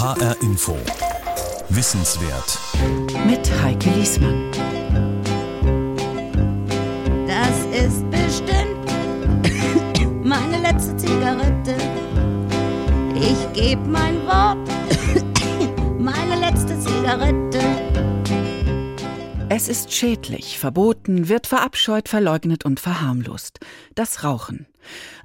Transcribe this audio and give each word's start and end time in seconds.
HR 0.00 0.34
Info. 0.40 0.78
Wissenswert. 1.68 2.58
Mit 3.26 3.50
Heike 3.62 3.90
Liesmann. 3.90 4.50
Das 7.26 7.84
ist 7.84 8.10
bestimmt 8.10 8.80
meine 10.24 10.56
letzte 10.56 10.96
Zigarette. 10.96 11.74
Ich 13.14 13.52
geb 13.52 13.78
mein 13.86 14.26
Wort. 14.26 14.66
Meine 15.98 16.36
letzte 16.36 16.80
Zigarette. 16.80 17.89
Es 19.52 19.66
ist 19.66 19.92
schädlich, 19.92 20.60
verboten, 20.60 21.28
wird 21.28 21.48
verabscheut, 21.48 22.08
verleugnet 22.08 22.64
und 22.64 22.78
verharmlost. 22.78 23.58
Das 23.96 24.22
Rauchen. 24.22 24.68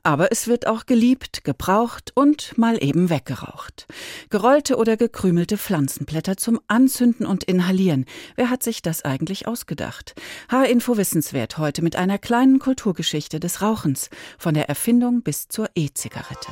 Aber 0.02 0.32
es 0.32 0.48
wird 0.48 0.66
auch 0.66 0.88
geliebt, 0.88 1.44
gebraucht 1.44 2.12
und 2.16 2.58
mal 2.58 2.84
eben 2.84 3.12
weggeraucht. 3.12 3.86
Gerollte 4.32 4.78
oder 4.78 4.98
gekrümelte 4.98 5.60
Pflanzenblätter 5.60 6.38
zum 6.38 6.60
Anzünden 6.68 7.28
und 7.28 7.44
Inhalieren. 7.44 8.06
Wer 8.36 8.50
hat 8.50 8.64
sich 8.64 8.82
das 8.82 9.06
eigentlich 9.06 9.48
ausgedacht? 9.48 10.16
H-Info 10.50 10.98
Wissenswert 10.98 11.60
heute 11.60 11.84
mit 11.84 11.96
einer 11.96 12.18
kleinen 12.18 12.58
Kulturgeschichte 12.58 13.40
des 13.40 13.62
Rauchens. 13.62 14.10
Von 14.40 14.56
der 14.56 14.68
Erfindung 14.70 15.22
bis 15.22 15.50
zur 15.50 15.70
E-Zigarette. 15.76 16.52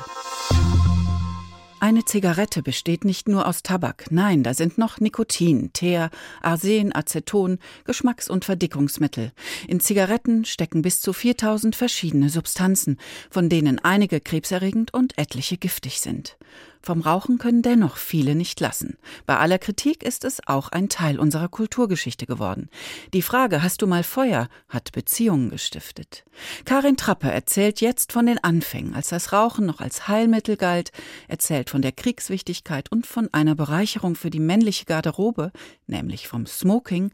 Eine 1.84 2.06
Zigarette 2.06 2.64
besteht 2.64 3.04
nicht 3.04 3.28
nur 3.28 3.46
aus 3.46 3.62
Tabak, 3.62 4.06
nein, 4.10 4.42
da 4.42 4.54
sind 4.54 4.78
noch 4.78 5.02
Nikotin, 5.02 5.74
Teer, 5.74 6.12
Arsen, 6.42 6.96
Aceton, 6.96 7.60
Geschmacks- 7.84 8.30
und 8.30 8.46
Verdickungsmittel. 8.46 9.34
In 9.68 9.82
Zigaretten 9.82 10.46
stecken 10.46 10.82
bis 10.82 11.02
zu 11.02 11.12
4000 11.12 11.76
verschiedene 11.76 12.30
Substanzen, 12.30 13.00
von 13.30 13.50
denen 13.50 13.80
einige 13.80 14.22
krebserregend 14.22 14.94
und 14.94 15.18
etliche 15.18 15.58
giftig 15.58 16.00
sind. 16.00 16.38
Vom 16.86 17.00
Rauchen 17.00 17.38
können 17.38 17.62
dennoch 17.62 17.96
viele 17.96 18.36
nicht 18.36 18.60
lassen. 18.60 18.98
Bei 19.26 19.38
aller 19.38 19.58
Kritik 19.58 20.04
ist 20.04 20.26
es 20.26 20.46
auch 20.46 20.68
ein 20.68 20.90
Teil 20.90 21.18
unserer 21.18 21.48
Kulturgeschichte 21.48 22.26
geworden. 22.26 22.70
Die 23.14 23.22
Frage, 23.22 23.64
hast 23.64 23.82
du 23.82 23.88
mal 23.88 24.04
Feuer, 24.04 24.50
hat 24.68 24.92
Beziehungen 24.92 25.50
gestiftet. 25.50 26.26
Karin 26.66 26.98
Trappe 26.98 27.32
erzählt 27.32 27.80
jetzt 27.80 28.12
von 28.12 28.26
den 28.26 28.44
Anfängen, 28.44 28.96
als 28.96 29.08
das 29.08 29.32
Rauchen 29.32 29.66
noch 29.66 29.80
als 29.80 30.10
Heilmittel 30.10 30.58
galt, 30.58 30.92
erzählt 31.30 31.70
von 31.70 31.82
der 31.82 31.94
Kriegswichtigkeit 31.94 32.92
und 32.92 33.08
von 33.08 33.30
einer 33.32 33.56
Bereicherung 33.56 34.16
für 34.16 34.30
die 34.30 34.42
männliche 34.42 34.84
Garderobe, 34.84 35.54
nämlich 35.88 36.28
vom 36.28 36.46
Smoking, 36.46 37.12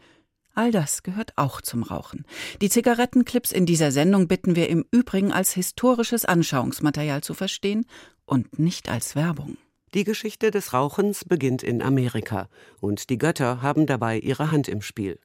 All 0.56 0.72
das 0.72 1.04
gehört 1.04 1.38
auch 1.38 1.62
zum 1.62 1.84
Rauchen. 1.84 2.26
Die 2.60 2.70
Zigarettenclips 2.70 3.54
in 3.54 3.66
dieser 3.66 3.92
Sendung 3.92 4.28
bitten 4.28 4.58
wir 4.58 4.68
im 4.68 4.84
Übrigen 4.92 5.32
als 5.32 5.54
historisches 5.54 6.26
Anschauungsmaterial 6.26 7.22
zu 7.22 7.34
verstehen 7.34 7.86
und 8.26 8.60
nicht 8.60 8.90
als 8.90 9.16
Werbung. 9.16 9.58
Die 9.96 10.04
Geschichte 10.04 10.52
des 10.52 10.74
Rauchens 10.74 11.26
beginnt 11.26 11.64
in 11.64 11.82
Amerika 11.82 12.48
und 12.80 13.10
die 13.10 13.18
Götter 13.18 13.64
haben 13.64 13.88
dabei 13.88 14.20
ihre 14.20 14.52
Hand 14.52 14.68
im 14.68 14.84
Spiel. 14.84 15.20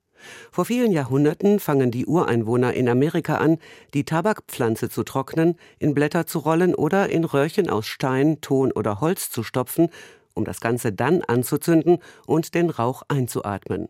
Vor 0.51 0.65
vielen 0.65 0.91
Jahrhunderten 0.91 1.61
fangen 1.61 1.91
die 1.91 2.07
Ureinwohner 2.07 2.73
in 2.73 2.89
Amerika 2.89 3.37
an, 3.37 3.59
die 3.93 4.05
Tabakpflanze 4.05 4.89
zu 4.89 5.03
trocknen, 5.03 5.59
in 5.79 5.93
Blätter 5.93 6.27
zu 6.27 6.39
rollen 6.39 6.75
oder 6.75 7.11
in 7.11 7.25
Röhrchen 7.25 7.69
aus 7.69 7.87
Stein, 7.87 8.41
Ton 8.41 8.73
oder 8.73 9.03
Holz 9.03 9.29
zu 9.29 9.43
stopfen, 9.43 9.91
um 10.33 10.47
das 10.47 10.61
Ganze 10.61 10.93
dann 10.93 11.21
anzuzünden 11.21 11.99
und 12.27 12.55
den 12.55 12.71
Rauch 12.71 13.03
einzuatmen. 13.09 13.89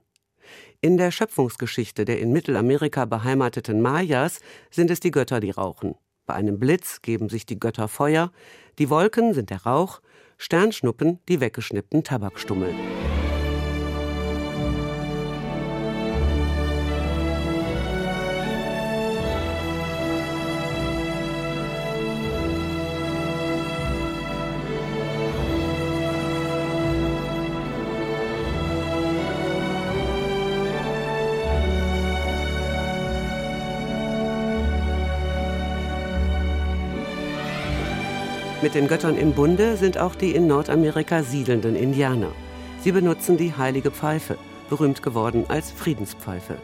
In 0.81 0.97
der 0.97 1.13
Schöpfungsgeschichte 1.13 2.05
der 2.05 2.19
in 2.19 2.33
Mittelamerika 2.33 3.05
beheimateten 3.05 3.81
Mayas 3.81 4.41
sind 4.71 4.91
es 4.91 4.99
die 4.99 5.13
Götter, 5.13 5.39
die 5.39 5.53
rauchen. 5.53 5.95
Bei 6.27 6.35
einem 6.35 6.59
Blitz 6.59 7.01
geben 7.01 7.29
sich 7.29 7.47
die 7.47 7.61
Götter 7.61 7.87
Feuer, 7.87 8.33
die 8.79 8.91
Wolken 8.91 9.35
sind 9.35 9.51
der 9.51 9.63
Rauch, 9.63 10.01
Sternschnuppen 10.39 11.21
die 11.29 11.41
weggeschnippten 11.41 12.03
Tabakstummel. 12.05 12.75
Mit 38.75 38.83
den 38.83 38.89
Göttern 38.89 39.17
im 39.17 39.35
Bunde 39.35 39.77
sind 39.77 39.99
auch 39.99 40.17
die 40.17 40.35
in 40.35 40.49
Nordamerika 40.49 41.23
siedelnden 41.23 41.77
Indianer. 41.77 42.33
Sie 42.81 42.91
benutzen 42.91 43.37
die 43.37 43.57
heilige 43.57 43.93
Pfeife, 43.93 44.37
berühmt 44.69 45.01
geworden 45.01 45.45
als 45.47 45.71
Friedenspfeife. 45.71 46.57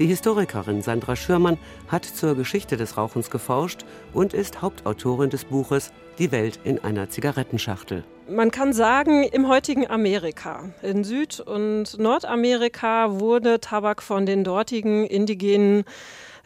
Die 0.00 0.06
Historikerin 0.06 0.82
Sandra 0.82 1.14
Schürmann 1.14 1.56
hat 1.86 2.04
zur 2.04 2.34
Geschichte 2.34 2.76
des 2.76 2.96
Rauchens 2.96 3.30
geforscht 3.30 3.84
und 4.12 4.34
ist 4.34 4.60
Hauptautorin 4.60 5.30
des 5.30 5.44
Buches 5.44 5.92
Die 6.18 6.32
Welt 6.32 6.58
in 6.64 6.82
einer 6.82 7.10
Zigarettenschachtel. 7.10 8.02
Man 8.28 8.50
kann 8.50 8.72
sagen, 8.72 9.22
im 9.22 9.46
heutigen 9.46 9.88
Amerika, 9.88 10.70
in 10.82 11.04
Süd- 11.04 11.38
und 11.38 11.96
Nordamerika 11.96 13.20
wurde 13.20 13.60
Tabak 13.60 14.02
von 14.02 14.26
den 14.26 14.42
dortigen 14.42 15.06
indigenen 15.06 15.84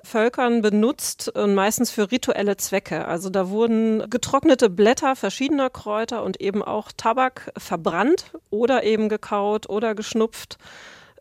Völkern 0.04 0.62
benutzt 0.62 1.28
und 1.28 1.54
meistens 1.54 1.90
für 1.90 2.10
rituelle 2.10 2.56
Zwecke. 2.56 3.06
Also 3.06 3.30
da 3.30 3.50
wurden 3.50 4.08
getrocknete 4.10 4.70
Blätter 4.70 5.16
verschiedener 5.16 5.70
Kräuter 5.70 6.22
und 6.22 6.40
eben 6.40 6.62
auch 6.62 6.90
Tabak 6.96 7.52
verbrannt 7.56 8.32
oder 8.50 8.84
eben 8.84 9.08
gekaut 9.08 9.68
oder 9.68 9.94
geschnupft. 9.94 10.58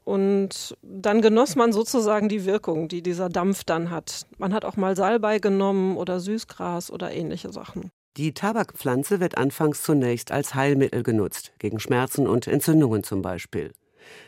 Und 0.04 0.76
dann 0.82 1.22
genoss 1.22 1.56
man 1.56 1.72
sozusagen 1.72 2.30
die 2.30 2.46
Wirkung, 2.46 2.88
die 2.88 3.04
dieser 3.04 3.30
Dampf 3.30 3.64
dann 3.64 3.92
hat. 3.92 4.26
Man 4.38 4.54
hat 4.54 4.66
auch 4.66 4.76
mal 4.76 4.96
Salbei 4.96 5.40
genommen 5.40 5.98
oder 5.98 6.20
Süßgras 6.20 6.92
oder 6.92 7.12
ähnliche 7.12 7.52
Sachen. 7.52 7.92
Die 8.18 8.34
Tabakpflanze 8.34 9.20
wird 9.20 9.38
anfangs 9.38 9.84
zunächst 9.84 10.32
als 10.32 10.56
Heilmittel 10.56 11.04
genutzt, 11.04 11.54
gegen 11.60 11.80
Schmerzen 11.80 12.28
und 12.28 12.48
Entzündungen 12.48 13.04
zum 13.04 13.22
Beispiel. 13.22 13.72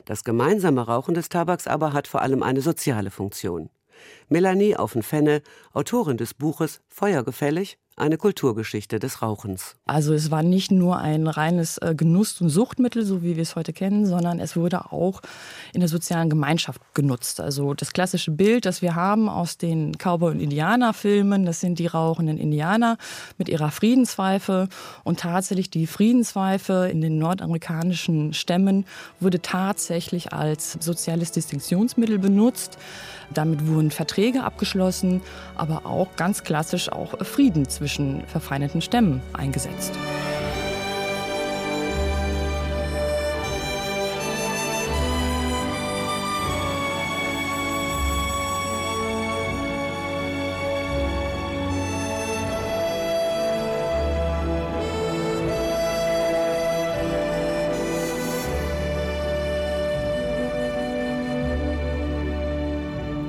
Das 0.06 0.24
gemeinsame 0.24 0.86
Rauchen 0.86 1.16
des 1.16 1.30
Tabaks 1.30 1.68
aber 1.68 1.94
hat 1.94 2.08
vor 2.08 2.22
allem 2.22 2.44
eine 2.44 2.62
soziale 2.62 3.10
Funktion. 3.10 3.70
Melanie 4.30 4.76
Auffenfenne, 4.76 5.42
Autorin 5.74 6.18
des 6.18 6.34
Buches 6.34 6.82
Feuergefällig, 6.90 7.78
eine 8.02 8.18
Kulturgeschichte 8.18 9.00
des 9.00 9.22
Rauchens. 9.22 9.76
Also 9.86 10.14
es 10.14 10.32
war 10.32 10.44
nicht 10.44 10.72
nur 10.72 10.98
ein 10.98 11.28
reines 11.28 11.78
äh, 11.78 11.94
Genuss- 11.96 12.42
und 12.42 12.50
Suchtmittel, 12.50 13.06
so 13.06 13.22
wie 13.22 13.36
wir 13.36 13.44
es 13.44 13.56
heute 13.56 13.74
kennen, 13.74 14.06
sondern 14.06 14.40
es 14.40 14.56
wurde 14.56 14.92
auch 14.92 15.22
in 15.74 15.80
der 15.82 15.88
sozialen 15.88 16.30
Gemeinschaft 16.30 16.82
genutzt. 16.94 17.40
Also 17.40 17.74
das 17.74 17.94
klassische 17.94 18.32
Bild, 18.32 18.66
das 18.66 18.82
wir 18.82 18.96
haben 18.96 19.30
aus 19.30 19.58
den 19.58 19.98
Cowboy- 19.98 20.32
und 20.32 20.40
Indianerfilmen, 20.40 21.46
das 21.46 21.60
sind 21.62 21.78
die 21.78 21.88
rauchenden 21.88 22.38
Indianer 22.38 22.98
mit 23.38 23.48
ihrer 23.48 23.70
Friedenspfeife. 23.70 24.68
Und 25.04 25.20
tatsächlich 25.20 25.70
die 25.70 25.86
Friedenspfeife 25.86 26.90
in 26.92 27.02
den 27.02 27.20
nordamerikanischen 27.20 28.34
Stämmen 28.34 28.86
wurde 29.20 29.42
tatsächlich 29.42 30.34
als 30.34 30.74
soziales 30.80 31.32
Distinktionsmittel 31.32 32.18
benutzt. 32.18 32.80
Damit 33.34 33.66
wurden 33.68 33.92
Verträge 33.92 34.44
abgeschlossen, 34.44 35.22
aber 35.56 35.86
auch 35.86 36.16
ganz 36.18 36.44
klassisch 36.44 36.92
auch 36.92 37.18
Frieden 37.26 37.70
zwischen 37.70 37.91
verfeindeten 38.28 38.82
Stämmen 38.82 39.22
eingesetzt. 39.34 39.94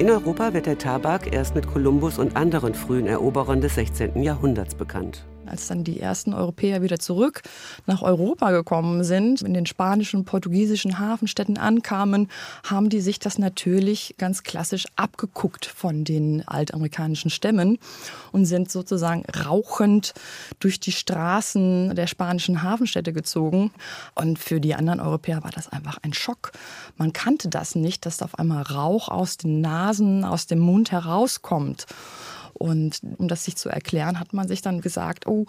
In 0.03 0.11
Europa 0.11 0.53
wird 0.53 0.67
der 0.67 0.79
Tabak 0.79 1.33
erst 1.33 1.55
mit 1.55 1.65
Kolumbus 1.69 2.19
und 2.19 2.37
anderen 2.37 2.75
frühen 2.75 3.07
Eroberern 3.07 3.61
des 3.61 3.77
16. 3.77 4.21
Jahrhunderts 4.21 4.75
bekannt. 4.75 5.25
Als 5.53 5.67
dann 5.67 5.85
die 5.85 6.01
ersten 6.01 6.33
Europäer 6.33 6.81
wieder 6.81 6.99
zurück 6.99 7.43
nach 7.87 8.01
Europa 8.01 8.53
gekommen 8.53 9.05
sind, 9.05 9.43
in 9.43 9.53
den 9.53 9.67
spanischen 9.67 10.25
portugiesischen 10.25 10.99
Hafenstädten 10.99 11.59
ankamen, 11.59 12.31
haben 12.65 12.89
die 12.89 13.03
sich 13.03 13.19
das 13.19 13.39
natürlich 13.39 14.15
ganz 14.17 14.45
klassisch 14.45 14.87
abgeguckt 14.97 15.67
von 15.67 16.05
den 16.05 16.49
altamerikanischen 16.49 17.31
Stämmen 17.31 17.79
und 18.33 18.47
sind 18.47 18.71
sozusagen 18.71 19.25
rauchend 19.45 20.15
durch 20.59 20.81
die 20.81 20.91
Straßen 20.91 21.95
der 21.95 22.07
spanischen 22.07 22.63
Hafenstädte 22.63 23.13
gezogen. 23.13 23.73
Und 24.15 24.39
für 24.39 24.59
die 24.59 24.75
anderen 24.75 25.01
Europäer 25.01 25.45
war 25.45 25.51
das 25.51 25.69
einfach 25.69 25.99
ein 26.01 26.15
Schock. 26.15 26.53
Man 26.97 27.13
kannte 27.13 27.51
das 27.51 27.75
nicht, 27.75 28.07
dass 28.07 28.23
auf 28.23 28.39
einmal 28.39 28.63
Rauch 28.63 29.11
aus 29.11 29.37
den 29.37 29.61
Nasen, 29.61 30.25
aus 30.25 30.47
dem 30.47 30.61
Mund 30.61 30.93
herauskommt. 30.93 31.85
Und 32.63 33.01
um 33.19 33.27
das 33.27 33.45
sich 33.45 33.57
zu 33.57 33.69
erklären, 33.69 34.21
hat 34.21 34.33
man 34.33 34.47
sich 34.47 34.63
dann 34.63 34.81
gesagt, 34.81 35.27
oh, 35.27 35.47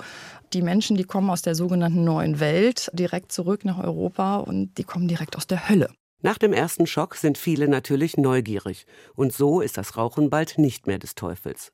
die 0.52 0.64
Menschen, 0.64 0.98
die 0.98 1.04
kommen 1.04 1.30
aus 1.30 1.44
der 1.44 1.54
sogenannten 1.54 2.04
neuen 2.04 2.40
Welt 2.40 2.90
direkt 2.92 3.32
zurück 3.32 3.66
nach 3.66 3.78
Europa 3.78 4.38
und 4.38 4.80
die 4.80 4.84
kommen 4.84 5.08
direkt 5.08 5.38
aus 5.38 5.46
der 5.46 5.70
Hölle. 5.70 5.92
Nach 6.24 6.40
dem 6.40 6.54
ersten 6.54 6.88
Schock 6.88 7.16
sind 7.16 7.38
viele 7.38 7.68
natürlich 7.68 8.18
neugierig. 8.18 8.88
Und 9.14 9.32
so 9.32 9.62
ist 9.62 9.78
das 9.78 9.96
Rauchen 9.96 10.32
bald 10.32 10.58
nicht 10.58 10.88
mehr 10.88 10.98
des 10.98 11.14
Teufels. 11.14 11.72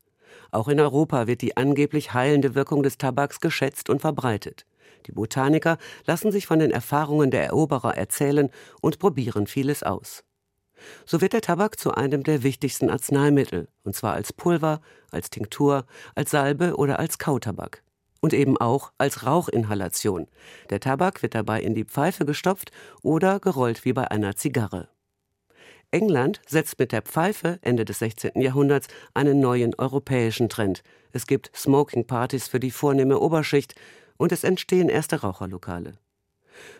Auch 0.52 0.68
in 0.68 0.82
Europa 0.82 1.26
wird 1.26 1.42
die 1.42 1.56
angeblich 1.56 2.14
heilende 2.14 2.54
Wirkung 2.54 2.84
des 2.84 2.98
Tabaks 2.98 3.40
geschätzt 3.40 3.90
und 3.90 4.02
verbreitet. 4.02 4.66
Die 5.08 5.14
Botaniker 5.14 5.78
lassen 6.06 6.34
sich 6.34 6.48
von 6.48 6.60
den 6.60 6.72
Erfahrungen 6.72 7.32
der 7.32 7.46
Eroberer 7.46 7.96
erzählen 7.96 8.50
und 8.82 9.00
probieren 9.00 9.48
vieles 9.48 9.84
aus. 9.84 10.26
So 11.06 11.22
wird 11.22 11.34
der 11.34 11.42
Tabak 11.42 11.80
zu 11.80 11.94
einem 11.94 12.24
der 12.24 12.44
wichtigsten 12.44 12.90
Arzneimittel, 12.90 13.68
und 13.84 13.96
zwar 13.96 14.14
als 14.14 14.34
Pulver, 14.34 14.82
als 15.12 15.30
Tinktur, 15.30 15.86
als 16.16 16.32
Salbe 16.32 16.76
oder 16.76 17.00
als 17.00 17.18
Kautabak 17.18 17.84
und 18.22 18.34
eben 18.34 18.58
auch 18.58 18.92
als 18.98 19.26
Rauchinhalation. 19.26 20.28
Der 20.70 20.80
Tabak 20.80 21.22
wird 21.22 21.36
dabei 21.36 21.62
in 21.62 21.74
die 21.74 21.86
Pfeife 21.86 22.26
gestopft 22.26 22.72
oder 23.02 23.40
gerollt 23.40 23.86
wie 23.86 23.94
bei 23.94 24.10
einer 24.12 24.36
Zigarre. 24.36 24.90
England 25.92 26.40
setzt 26.46 26.78
mit 26.78 26.92
der 26.92 27.02
Pfeife 27.02 27.58
Ende 27.62 27.84
des 27.84 28.00
16. 28.00 28.40
Jahrhunderts 28.42 28.88
einen 29.14 29.40
neuen 29.40 29.74
europäischen 29.76 30.48
Trend. 30.48 30.84
Es 31.14 31.26
gibt 31.26 31.50
Smoking-Partys 31.56 32.48
für 32.48 32.60
die 32.60 32.72
vornehme 32.72 33.20
Oberschicht 33.20 33.74
und 34.18 34.32
es 34.32 34.44
entstehen 34.44 34.90
erste 34.90 35.22
Raucherlokale. 35.22 35.94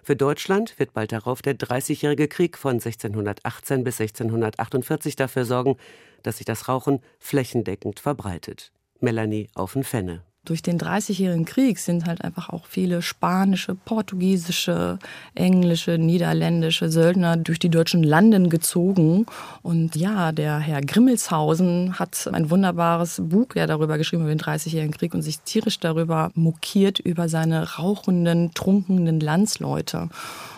Für 0.04 0.16
Deutschland 0.16 0.78
wird 0.80 0.94
bald 0.94 1.12
darauf 1.12 1.42
der 1.42 1.54
Dreißigjährige 1.54 2.28
Krieg 2.28 2.58
von 2.58 2.74
1618 2.74 3.84
bis 3.84 4.00
1648 4.00 5.16
dafür 5.16 5.46
sorgen, 5.46 5.78
dass 6.24 6.38
sich 6.38 6.46
das 6.46 6.68
Rauchen 6.68 7.02
flächendeckend 7.20 8.00
verbreitet. 8.00 8.72
Melanie 9.00 9.50
Aufen-Fenne 9.56 10.24
durch 10.50 10.64
den 10.64 10.80
Dreißigjährigen 10.80 11.46
Krieg 11.46 11.78
sind 11.78 12.08
halt 12.08 12.24
einfach 12.24 12.50
auch 12.50 12.66
viele 12.66 13.04
spanische, 13.04 13.76
portugiesische, 13.76 14.98
englische, 15.36 16.00
niederländische 16.00 16.90
Söldner 16.90 17.38
durch 17.38 17.60
die 17.60 17.70
deutschen 17.70 18.02
Landen 18.02 18.50
gezogen. 18.50 19.28
Und 19.62 19.96
ja, 19.96 20.32
der 20.32 20.58
Herr 20.58 20.82
Grimmelshausen 20.82 22.00
hat 22.00 22.28
ein 22.34 22.50
wunderbares 22.50 23.22
Buch 23.24 23.50
ja 23.54 23.68
darüber 23.68 24.00
geschrieben, 24.00 24.24
über 24.24 24.34
den 24.34 24.40
Dreißigjährigen 24.40 24.96
Krieg 24.96 25.14
und 25.14 25.22
sich 25.22 25.40
tierisch 25.42 25.80
darüber 25.80 26.32
mokiert, 26.34 26.98
über 26.98 27.30
seine 27.30 27.76
rauchenden, 27.76 28.52
trunkenen 28.56 29.20
Landsleute. 29.20 30.10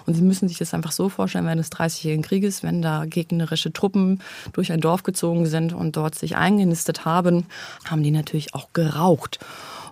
Und 0.05 0.13
Sie 0.13 0.21
müssen 0.21 0.47
sich 0.47 0.57
das 0.57 0.73
einfach 0.73 0.91
so 0.91 1.09
vorstellen, 1.09 1.45
während 1.45 1.59
des 1.59 1.69
Dreißigjährigen 1.69 2.23
Krieges, 2.23 2.63
wenn 2.63 2.81
da 2.81 3.05
gegnerische 3.05 3.73
Truppen 3.73 4.21
durch 4.53 4.71
ein 4.71 4.81
Dorf 4.81 5.03
gezogen 5.03 5.45
sind 5.45 5.73
und 5.73 5.97
dort 5.97 6.15
sich 6.15 6.35
eingenistet 6.37 7.05
haben, 7.05 7.45
haben 7.85 8.03
die 8.03 8.11
natürlich 8.11 8.53
auch 8.53 8.69
geraucht. 8.73 9.39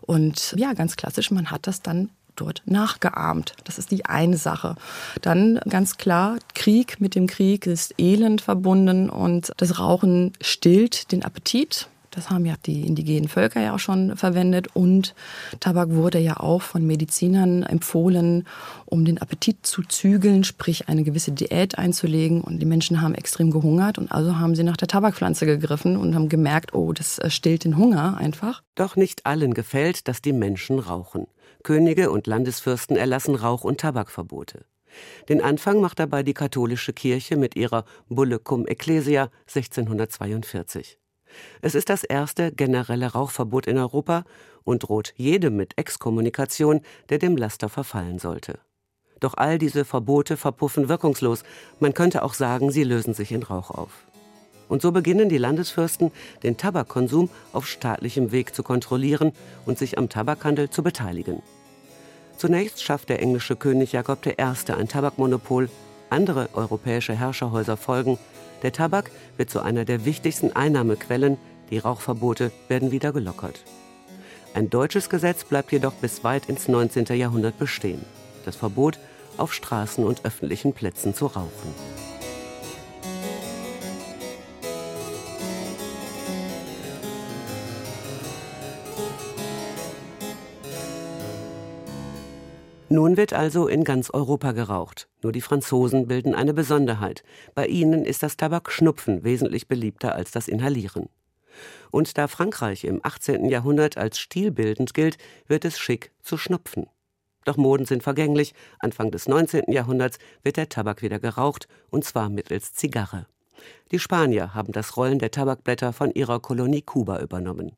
Und 0.10 0.56
ja, 0.58 0.74
ganz 0.74 0.96
klassisch, 0.96 1.30
man 1.30 1.52
hat 1.52 1.68
das 1.68 1.84
dann 1.84 2.10
dort 2.36 2.64
nachgeahmt. 2.66 3.54
Das 3.66 3.78
ist 3.78 3.92
die 3.92 4.08
eine 4.08 4.38
Sache. 4.38 4.76
Dann 5.22 5.60
ganz 5.70 5.98
klar, 5.98 6.40
Krieg 6.56 7.00
mit 7.00 7.14
dem 7.14 7.28
Krieg 7.28 7.68
ist 7.68 7.94
Elend 8.00 8.42
verbunden 8.42 9.12
und 9.12 9.52
das 9.58 9.78
Rauchen 9.78 10.34
stillt 10.42 11.12
den 11.12 11.24
Appetit. 11.24 11.90
Das 12.12 12.30
haben 12.30 12.46
ja 12.46 12.56
die 12.66 12.86
indigenen 12.86 13.28
Völker 13.28 13.62
ja 13.62 13.76
auch 13.76 13.80
schon 13.80 14.16
verwendet. 14.18 14.68
Und 14.76 15.14
Tabak 15.60 15.92
wurde 15.92 16.20
ja 16.20 16.40
auch 16.40 16.62
von 16.62 16.86
Medizinern 16.86 17.64
empfohlen, 17.64 18.46
um 18.86 19.06
den 19.06 19.20
Appetit 19.20 19.66
zu 19.66 19.84
zügeln, 19.84 20.44
sprich 20.44 20.90
eine 20.90 21.04
gewisse 21.04 21.32
Diät 21.32 21.78
einzulegen. 21.78 22.42
Und 22.42 22.60
die 22.60 22.66
Menschen 22.66 23.02
haben 23.02 23.16
extrem 23.16 23.52
gehungert 23.52 23.98
und 23.98 24.12
also 24.12 24.38
haben 24.38 24.56
sie 24.56 24.64
nach 24.64 24.78
der 24.78 24.88
Tabakpflanze 24.88 25.46
gegriffen 25.46 25.98
und 25.98 26.16
haben 26.16 26.30
gemerkt, 26.30 26.74
oh, 26.74 26.94
das 26.94 27.20
äh, 27.20 27.30
stillt 27.30 27.64
den 27.64 27.78
Hunger 27.78 28.18
einfach. 28.18 28.64
Doch 28.76 28.96
nicht 28.96 29.26
allen 29.26 29.54
gefällt, 29.54 30.08
dass 30.08 30.22
die 30.22 30.34
Menschen 30.34 30.80
rauchen. 30.80 31.28
Könige 31.64 32.12
und 32.12 32.28
Landesfürsten 32.28 32.96
erlassen 32.96 33.36
Rauch- 33.36 33.64
und 33.64 33.82
Tabakverbote. 33.82 34.66
Den 35.28 35.42
Anfang 35.42 35.82
macht 35.82 36.00
dabei 36.00 36.24
die 36.24 36.34
katholische 36.34 36.94
Kirche 36.94 37.38
mit 37.38 37.56
ihrer 37.56 37.86
Bulle 38.08 38.40
cum 38.40 38.66
Ecclesia 38.66 39.30
1642. 39.48 40.98
Es 41.62 41.76
ist 41.76 41.90
das 41.90 42.04
erste 42.04 42.52
generelle 42.52 43.12
Rauchverbot 43.12 43.68
in 43.68 43.78
Europa 43.78 44.24
und 44.64 44.84
droht 44.84 45.14
jedem 45.16 45.56
mit 45.56 45.78
Exkommunikation, 45.78 46.82
der 47.10 47.18
dem 47.18 47.38
Laster 47.38 47.70
verfallen 47.70 48.20
sollte. 48.20 48.60
Doch 49.20 49.34
all 49.36 49.58
diese 49.58 49.86
Verbote 49.86 50.38
verpuffen 50.38 50.90
wirkungslos. 50.90 51.44
Man 51.80 51.94
könnte 51.94 52.24
auch 52.24 52.34
sagen, 52.34 52.72
sie 52.72 52.84
lösen 52.84 53.14
sich 53.14 53.32
in 53.32 53.44
Rauch 53.44 53.72
auf. 53.72 54.06
Und 54.70 54.82
so 54.82 54.92
beginnen 54.92 55.30
die 55.30 55.38
Landesfürsten, 55.38 56.12
den 56.44 56.56
Tabakkonsum 56.56 57.30
auf 57.54 57.68
staatlichem 57.68 58.32
Weg 58.32 58.54
zu 58.54 58.64
kontrollieren 58.64 59.34
und 59.66 59.78
sich 59.78 59.98
am 59.98 60.10
Tabakhandel 60.10 60.70
zu 60.70 60.84
beteiligen. 60.84 61.42
Zunächst 62.38 62.82
schafft 62.82 63.10
der 63.10 63.22
englische 63.22 63.56
König 63.56 63.92
Jakob 63.92 64.26
I. 64.26 64.34
ein 64.42 64.88
Tabakmonopol, 64.88 65.70
andere 66.10 66.50
europäische 66.54 67.14
Herrscherhäuser 67.14 67.76
folgen, 67.76 68.18
der 68.64 68.72
Tabak 68.72 69.12
wird 69.38 69.50
zu 69.50 69.62
einer 69.62 69.86
der 69.86 70.06
wichtigsten 70.06 70.54
Einnahmequellen, 70.54 71.38
die 71.70 71.78
Rauchverbote 71.78 72.52
werden 72.68 72.92
wieder 72.92 73.12
gelockert. 73.12 73.64
Ein 74.54 74.70
deutsches 74.70 75.10
Gesetz 75.10 75.44
bleibt 75.44 75.72
jedoch 75.72 75.94
bis 75.94 76.24
weit 76.24 76.50
ins 76.50 76.68
19. 76.68 77.06
Jahrhundert 77.18 77.60
bestehen. 77.60 78.04
Das 78.46 78.56
Verbot, 78.56 78.98
auf 79.38 79.54
Straßen 79.54 80.04
und 80.04 80.26
öffentlichen 80.26 80.74
Plätzen 80.74 81.14
zu 81.14 81.28
rauchen. 81.28 81.99
Nun 92.92 93.18
wird 93.18 93.34
also 93.34 93.68
in 93.68 93.84
ganz 93.84 94.10
Europa 94.10 94.52
geraucht. 94.52 95.10
Nur 95.22 95.32
die 95.32 95.42
Franzosen 95.42 96.08
bilden 96.08 96.34
eine 96.34 96.56
Besonderheit. 96.56 97.24
Bei 97.54 97.68
ihnen 97.68 98.04
ist 98.04 98.24
das 98.24 98.36
Tabakschnupfen 98.36 99.24
wesentlich 99.24 99.68
beliebter 99.68 100.16
als 100.16 100.32
das 100.32 100.48
Inhalieren. 100.48 101.08
Und 101.92 102.18
da 102.18 102.28
Frankreich 102.28 102.86
im 102.86 103.00
18. 103.04 103.46
Jahrhundert 103.46 103.98
als 103.98 104.18
stilbildend 104.18 104.96
gilt, 104.96 105.20
wird 105.48 105.66
es 105.66 105.78
schick 105.78 106.12
zu 106.24 106.36
schnupfen. 106.36 106.88
Doch 107.46 107.58
Moden 107.58 107.86
sind 107.86 108.02
vergänglich. 108.02 108.56
Anfang 108.80 109.12
des 109.12 109.28
19. 109.28 109.72
Jahrhunderts 109.72 110.18
wird 110.42 110.58
der 110.58 110.70
Tabak 110.70 111.04
wieder 111.04 111.20
geraucht, 111.20 111.68
und 111.92 112.06
zwar 112.06 112.30
mittels 112.30 112.74
Zigarre. 112.74 113.28
Die 113.92 114.00
Spanier 114.00 114.56
haben 114.56 114.72
das 114.72 114.98
Rollen 114.98 115.20
der 115.20 115.30
Tabakblätter 115.30 115.94
von 115.94 116.10
ihrer 116.12 116.40
Kolonie 116.40 116.82
Kuba 116.82 117.20
übernommen. 117.20 117.74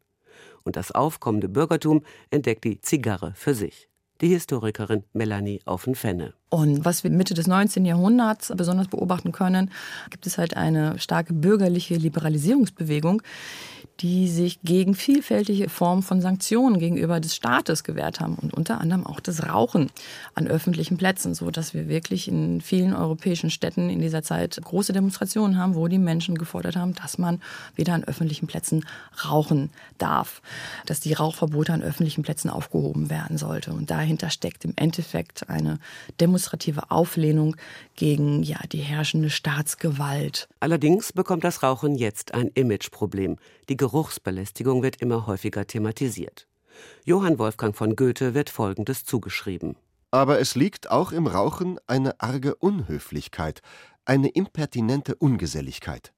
Und 0.64 0.78
das 0.78 0.94
aufkommende 0.94 1.50
Bürgertum 1.50 2.06
entdeckt 2.30 2.64
die 2.64 2.80
Zigarre 2.80 3.34
für 3.36 3.54
sich 3.54 3.91
die 4.22 4.30
Historikerin 4.30 5.04
Melanie 5.14 5.62
Aufen-Fenne. 5.66 6.34
Und 6.50 6.86
was 6.86 7.04
wir 7.04 7.12
Mitte 7.12 7.34
des 7.34 7.48
19. 7.48 7.86
Jahrhunderts 7.86 8.54
besonders 8.56 8.88
beobachten 8.88 9.32
können, 9.32 9.72
gibt 10.10 10.28
es 10.28 10.38
halt 10.38 10.56
eine 10.56 11.00
starke 11.00 11.34
bürgerliche 11.34 11.96
Liberalisierungsbewegung, 11.96 13.22
die 14.00 14.28
sich 14.28 14.60
gegen 14.64 14.96
vielfältige 14.96 15.70
Formen 15.70 16.02
von 16.02 16.22
Sanktionen 16.22 16.80
gegenüber 16.80 17.20
des 17.20 17.36
Staates 17.36 17.84
gewehrt 17.84 18.20
haben 18.20 18.36
und 18.36 18.54
unter 18.54 18.82
anderem 18.82 19.06
auch 19.06 19.20
das 19.20 19.48
Rauchen 19.48 19.92
an 20.34 20.48
öffentlichen 20.48 20.98
Plätzen, 20.98 21.36
so 21.36 21.52
dass 21.52 21.74
wir 21.74 21.88
wirklich 21.88 22.28
in 22.28 22.62
vielen 22.62 22.94
europäischen 22.94 23.52
Städten 23.52 23.90
in 23.90 24.00
dieser 24.00 24.24
Zeit 24.24 24.60
große 24.64 24.94
Demonstrationen 24.94 25.58
haben, 25.58 25.76
wo 25.76 25.88
die 25.88 26.00
Menschen 26.00 26.38
gefordert 26.38 26.76
haben, 26.76 26.96
dass 26.96 27.18
man 27.18 27.42
wieder 27.76 27.94
an 27.94 28.04
öffentlichen 28.04 28.48
Plätzen 28.48 28.86
rauchen 29.24 29.70
darf, 30.00 30.42
dass 30.86 31.00
die 31.00 31.14
Rauchverbote 31.14 31.74
an 31.74 31.84
öffentlichen 31.84 32.24
Plätzen 32.24 32.50
aufgehoben 32.50 33.10
werden 33.10 33.38
sollte 33.38 33.74
und 33.74 33.92
dahinter 33.92 34.30
steckt 34.30 34.66
im 34.66 34.74
Endeffekt 34.78 35.50
eine 35.50 35.78
demonstrative 36.20 36.90
Auflehnung 36.90 37.56
gegen 37.96 38.42
ja 38.42 38.58
die 38.72 38.80
herrschende 38.80 39.30
Staatsgewalt. 39.30 40.48
Allerdings 40.60 41.14
bekommt 41.14 41.44
das 41.44 41.62
Rauchen 41.62 41.96
jetzt 41.96 42.34
ein 42.34 42.50
Imageproblem. 42.54 43.38
Die 43.70 43.78
Geruchsbelästigung 43.82 44.84
wird 44.84 45.02
immer 45.02 45.26
häufiger 45.26 45.66
thematisiert. 45.66 46.48
Johann 47.04 47.40
Wolfgang 47.40 47.76
von 47.76 47.96
Goethe 47.96 48.36
wird 48.36 48.52
Folgendes 48.52 49.06
zugeschrieben. 49.06 49.76
Aber 50.12 50.40
es 50.40 50.54
liegt 50.54 50.92
auch 50.92 51.12
im 51.12 51.26
Rauchen 51.26 51.80
eine 51.88 52.22
arge 52.22 52.54
Unhöflichkeit, 52.54 53.64
eine 54.06 54.28
impertinente 54.28 55.16
Ungeselligkeit. 55.16 56.14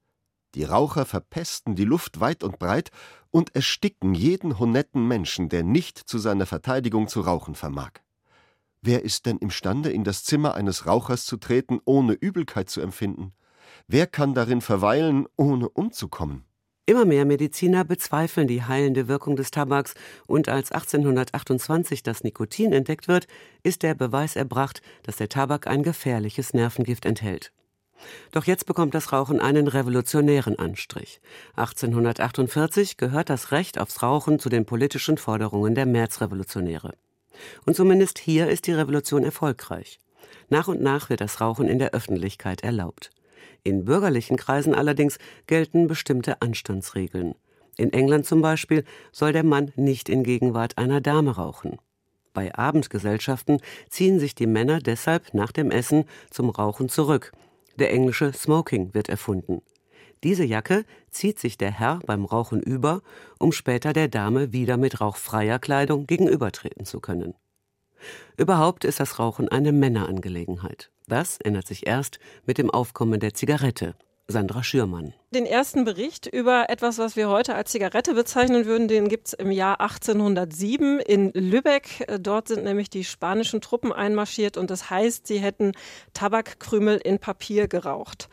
Die 0.56 0.66
Raucher 0.66 1.06
verpesten 1.06 1.76
die 1.76 1.86
Luft 1.86 2.20
weit 2.20 2.44
und 2.44 2.60
breit 2.60 2.90
und 3.32 3.56
ersticken 3.56 4.14
jeden 4.14 4.60
honetten 4.60 5.08
Menschen, 5.08 5.48
der 5.48 5.64
nicht 5.64 5.98
zu 5.98 6.18
seiner 6.18 6.46
Verteidigung 6.46 7.08
zu 7.08 7.22
rauchen 7.22 7.56
vermag. 7.56 7.92
Wer 8.82 9.04
ist 9.04 9.26
denn 9.26 9.38
imstande, 9.38 9.90
in 9.90 10.04
das 10.04 10.26
Zimmer 10.26 10.56
eines 10.56 10.86
Rauchers 10.86 11.24
zu 11.24 11.38
treten, 11.38 11.80
ohne 11.86 12.12
Übelkeit 12.12 12.70
zu 12.70 12.82
empfinden? 12.82 13.32
Wer 13.88 14.06
kann 14.06 14.34
darin 14.34 14.60
verweilen, 14.60 15.28
ohne 15.38 15.70
umzukommen? 15.70 16.44
Immer 16.86 17.06
mehr 17.06 17.24
Mediziner 17.24 17.86
bezweifeln 17.86 18.46
die 18.46 18.64
heilende 18.64 19.08
Wirkung 19.08 19.38
des 19.38 19.52
Tabaks 19.52 19.94
und 20.28 20.50
als 20.50 20.74
1828 20.74 22.04
das 22.04 22.26
Nikotin 22.26 22.74
entdeckt 22.74 23.08
wird, 23.08 23.28
ist 23.64 23.84
der 23.84 23.96
Beweis 23.96 24.36
erbracht, 24.36 24.82
dass 25.04 25.16
der 25.16 25.30
Tabak 25.30 25.66
ein 25.66 25.84
gefährliches 25.84 26.54
Nervengift 26.54 27.06
enthält. 27.06 27.54
Doch 28.34 28.44
jetzt 28.44 28.66
bekommt 28.66 28.94
das 28.96 29.14
Rauchen 29.14 29.40
einen 29.40 29.70
revolutionären 29.70 30.60
Anstrich. 30.60 31.22
1848 31.56 32.98
gehört 32.98 33.30
das 33.30 33.54
Recht 33.54 33.80
aufs 33.80 34.04
Rauchen 34.04 34.40
zu 34.40 34.50
den 34.50 34.66
politischen 34.66 35.18
Forderungen 35.18 35.76
der 35.76 35.86
Märzrevolutionäre. 35.86 36.96
Und 37.66 37.78
zumindest 37.78 38.20
hier 38.20 38.50
ist 38.50 38.68
die 38.68 38.74
Revolution 38.74 39.24
erfolgreich. 39.24 40.00
Nach 40.50 40.68
und 40.68 40.82
nach 40.82 41.10
wird 41.10 41.22
das 41.22 41.40
Rauchen 41.40 41.70
in 41.70 41.80
der 41.80 41.92
Öffentlichkeit 41.92 42.62
erlaubt. 42.62 43.10
In 43.64 43.86
bürgerlichen 43.86 44.38
Kreisen 44.38 44.76
allerdings 44.76 45.18
gelten 45.48 45.88
bestimmte 45.88 46.42
Anstandsregeln. 46.42 47.36
In 47.78 47.94
England 47.94 48.26
zum 48.26 48.42
Beispiel 48.42 48.84
soll 49.12 49.32
der 49.32 49.44
Mann 49.44 49.72
nicht 49.76 50.10
in 50.10 50.24
Gegenwart 50.24 50.78
einer 50.78 51.02
Dame 51.02 51.36
rauchen. 51.36 51.78
Bei 52.34 52.54
Abendgesellschaften 52.54 53.60
ziehen 53.90 54.20
sich 54.20 54.36
die 54.36 54.48
Männer 54.48 54.80
deshalb 54.80 55.34
nach 55.34 55.52
dem 55.52 55.72
Essen 55.72 56.06
zum 56.30 56.50
Rauchen 56.50 56.90
zurück. 56.90 57.32
Der 57.78 57.92
englische 57.92 58.34
Smoking 58.34 58.94
wird 58.94 59.10
erfunden. 59.10 59.62
Diese 60.24 60.44
Jacke 60.44 60.86
zieht 61.12 61.40
sich 61.40 61.58
der 61.58 61.72
Herr 61.72 62.00
beim 62.06 62.26
Rauchen 62.26 62.62
über, 62.62 63.02
um 63.40 63.52
später 63.52 63.94
der 63.94 64.08
Dame 64.08 64.54
wieder 64.54 64.78
mit 64.78 65.02
rauchfreier 65.02 65.60
Kleidung 65.60 66.08
gegenübertreten 66.08 66.86
zu 66.86 67.00
können. 67.00 67.34
Überhaupt 68.38 68.86
ist 68.86 69.00
das 69.00 69.20
Rauchen 69.20 69.50
eine 69.50 69.72
Männerangelegenheit. 69.72 70.92
Das 71.08 71.38
ändert 71.38 71.68
sich 71.68 71.88
erst 71.88 72.20
mit 72.46 72.58
dem 72.58 72.70
Aufkommen 72.70 73.20
der 73.20 73.34
Zigarette. 73.34 73.96
Sandra 74.28 74.64
Schürmann. 74.64 75.14
Den 75.32 75.46
ersten 75.46 75.84
Bericht 75.84 76.28
über 76.28 76.70
etwas, 76.70 76.98
was 76.98 77.18
wir 77.18 77.28
heute 77.30 77.56
als 77.56 77.72
Zigarette 77.72 78.14
bezeichnen 78.14 78.66
würden, 78.66 78.88
den 78.88 79.10
gibt 79.10 79.28
es 79.28 79.34
im 79.34 79.52
Jahr 79.52 79.82
1807 79.82 81.00
in 81.00 81.32
Lübeck. 81.34 82.06
Dort 82.22 82.48
sind 82.48 82.64
nämlich 82.64 82.90
die 82.90 83.04
spanischen 83.04 83.60
Truppen 83.60 83.92
einmarschiert 83.92 84.56
und 84.56 84.70
das 84.70 84.90
heißt, 84.90 85.28
sie 85.28 85.40
hätten 85.40 85.74
Tabakkrümel 86.14 87.02
in 87.04 87.20
Papier 87.20 87.68
geraucht. 87.68 88.30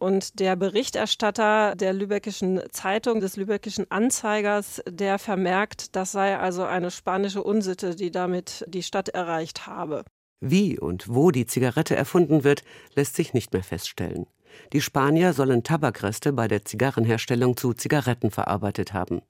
Und 0.00 0.40
der 0.40 0.56
Berichterstatter 0.56 1.76
der 1.76 1.92
Lübeckischen 1.92 2.62
Zeitung, 2.70 3.20
des 3.20 3.36
Lübeckischen 3.36 3.90
Anzeigers, 3.90 4.82
der 4.88 5.18
vermerkt, 5.18 5.94
das 5.94 6.10
sei 6.10 6.38
also 6.38 6.64
eine 6.64 6.90
spanische 6.90 7.42
Unsitte, 7.42 7.94
die 7.94 8.10
damit 8.10 8.64
die 8.66 8.82
Stadt 8.82 9.10
erreicht 9.10 9.66
habe. 9.66 10.04
Wie 10.40 10.78
und 10.78 11.14
wo 11.14 11.30
die 11.30 11.44
Zigarette 11.44 11.96
erfunden 11.96 12.44
wird, 12.44 12.64
lässt 12.94 13.14
sich 13.14 13.34
nicht 13.34 13.52
mehr 13.52 13.62
feststellen. 13.62 14.26
Die 14.72 14.80
Spanier 14.80 15.34
sollen 15.34 15.64
Tabakreste 15.64 16.32
bei 16.32 16.48
der 16.48 16.64
Zigarrenherstellung 16.64 17.58
zu 17.58 17.74
Zigaretten 17.74 18.30
verarbeitet 18.30 18.94
haben. 18.94 19.20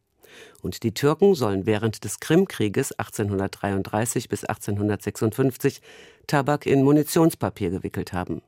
Und 0.63 0.85
die 0.85 0.95
Türken 0.95 1.35
sollen 1.35 1.67
während 1.67 2.05
des 2.05 2.21
Krimkrieges 2.21 2.93
1833 2.93 4.29
bis 4.29 4.45
1856 4.45 5.83
Tabak 6.29 6.65
in 6.65 6.85
Munitionspapier 6.85 7.71
gewickelt 7.71 8.13
haben. 8.13 8.41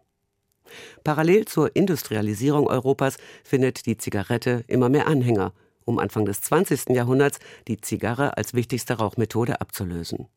Parallel 1.04 1.44
zur 1.46 1.74
Industrialisierung 1.74 2.66
Europas 2.66 3.16
findet 3.44 3.86
die 3.86 3.96
Zigarette 3.96 4.64
immer 4.68 4.88
mehr 4.88 5.06
Anhänger, 5.06 5.52
um 5.84 5.98
Anfang 5.98 6.24
des 6.24 6.40
20. 6.40 6.90
Jahrhunderts 6.90 7.38
die 7.68 7.80
Zigarre 7.80 8.36
als 8.36 8.54
wichtigste 8.54 8.94
Rauchmethode 8.94 9.60
abzulösen. 9.60 10.28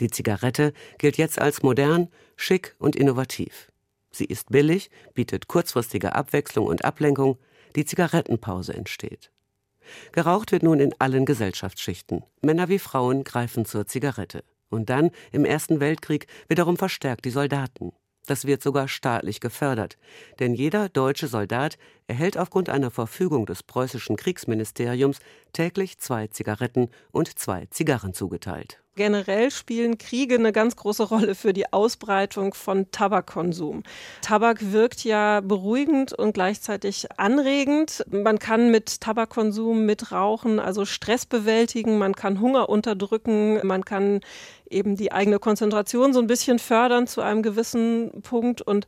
Die 0.00 0.10
Zigarette 0.10 0.72
gilt 0.98 1.16
jetzt 1.16 1.40
als 1.40 1.62
modern, 1.62 2.08
schick 2.36 2.76
und 2.78 2.96
innovativ. 2.96 3.72
Sie 4.10 4.26
ist 4.26 4.50
billig, 4.50 4.90
bietet 5.14 5.48
kurzfristige 5.48 6.14
Abwechslung 6.14 6.66
und 6.66 6.84
Ablenkung, 6.84 7.38
die 7.76 7.84
Zigarettenpause 7.84 8.74
entsteht. 8.74 9.30
Geraucht 10.12 10.52
wird 10.52 10.62
nun 10.62 10.80
in 10.80 10.94
allen 10.98 11.24
Gesellschaftsschichten. 11.24 12.24
Männer 12.42 12.68
wie 12.68 12.78
Frauen 12.78 13.24
greifen 13.24 13.64
zur 13.64 13.86
Zigarette. 13.86 14.42
Und 14.68 14.90
dann, 14.90 15.10
im 15.32 15.44
Ersten 15.44 15.80
Weltkrieg, 15.80 16.26
wiederum 16.48 16.76
verstärkt 16.76 17.24
die 17.24 17.30
Soldaten. 17.30 17.92
Das 18.26 18.44
wird 18.44 18.62
sogar 18.62 18.88
staatlich 18.88 19.40
gefördert. 19.40 19.96
Denn 20.38 20.54
jeder 20.54 20.88
deutsche 20.88 21.28
Soldat 21.28 21.78
erhält 22.06 22.36
aufgrund 22.38 22.68
einer 22.68 22.90
Verfügung 22.90 23.46
des 23.46 23.62
preußischen 23.62 24.16
Kriegsministeriums 24.16 25.18
täglich 25.52 25.98
zwei 25.98 26.26
Zigaretten 26.26 26.90
und 27.12 27.38
zwei 27.38 27.66
Zigarren 27.70 28.14
zugeteilt. 28.14 28.80
Generell 28.96 29.50
spielen 29.50 29.98
Kriege 29.98 30.36
eine 30.36 30.52
ganz 30.52 30.74
große 30.74 31.02
Rolle 31.02 31.34
für 31.34 31.52
die 31.52 31.70
Ausbreitung 31.70 32.54
von 32.54 32.90
Tabakkonsum. 32.90 33.82
Tabak 34.22 34.72
wirkt 34.72 35.04
ja 35.04 35.42
beruhigend 35.42 36.14
und 36.14 36.32
gleichzeitig 36.32 37.06
anregend. 37.18 38.06
Man 38.10 38.38
kann 38.38 38.70
mit 38.70 39.02
Tabakkonsum, 39.02 39.84
mit 39.84 40.12
Rauchen, 40.12 40.58
also 40.58 40.86
Stress 40.86 41.26
bewältigen, 41.26 41.98
man 41.98 42.14
kann 42.14 42.40
Hunger 42.40 42.70
unterdrücken, 42.70 43.66
man 43.66 43.84
kann 43.84 44.20
eben 44.70 44.96
die 44.96 45.12
eigene 45.12 45.38
Konzentration 45.38 46.12
so 46.12 46.20
ein 46.20 46.26
bisschen 46.26 46.58
fördern 46.58 47.06
zu 47.06 47.20
einem 47.20 47.42
gewissen 47.42 48.22
Punkt. 48.22 48.62
Und 48.62 48.86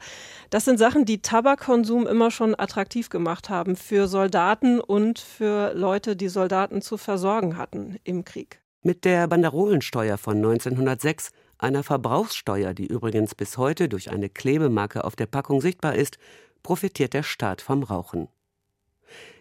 das 0.50 0.64
sind 0.64 0.78
Sachen, 0.78 1.04
die 1.04 1.22
Tabakkonsum 1.22 2.06
immer 2.06 2.30
schon 2.30 2.58
attraktiv 2.58 3.10
gemacht 3.10 3.48
haben 3.48 3.76
für 3.76 4.08
Soldaten 4.08 4.80
und 4.80 5.18
für 5.18 5.72
Leute, 5.74 6.16
die 6.16 6.28
Soldaten 6.28 6.82
zu 6.82 6.96
versorgen 6.96 7.56
hatten 7.56 7.98
im 8.04 8.24
Krieg. 8.24 8.60
Mit 8.82 9.04
der 9.04 9.26
Banderolensteuer 9.26 10.18
von 10.18 10.36
1906, 10.36 11.30
einer 11.58 11.82
Verbrauchssteuer, 11.82 12.74
die 12.74 12.86
übrigens 12.86 13.34
bis 13.34 13.58
heute 13.58 13.88
durch 13.88 14.10
eine 14.10 14.28
Klebemarke 14.28 15.04
auf 15.04 15.16
der 15.16 15.26
Packung 15.26 15.60
sichtbar 15.60 15.96
ist, 15.96 16.18
profitiert 16.62 17.14
der 17.14 17.24
Staat 17.24 17.60
vom 17.60 17.82
Rauchen. 17.82 18.28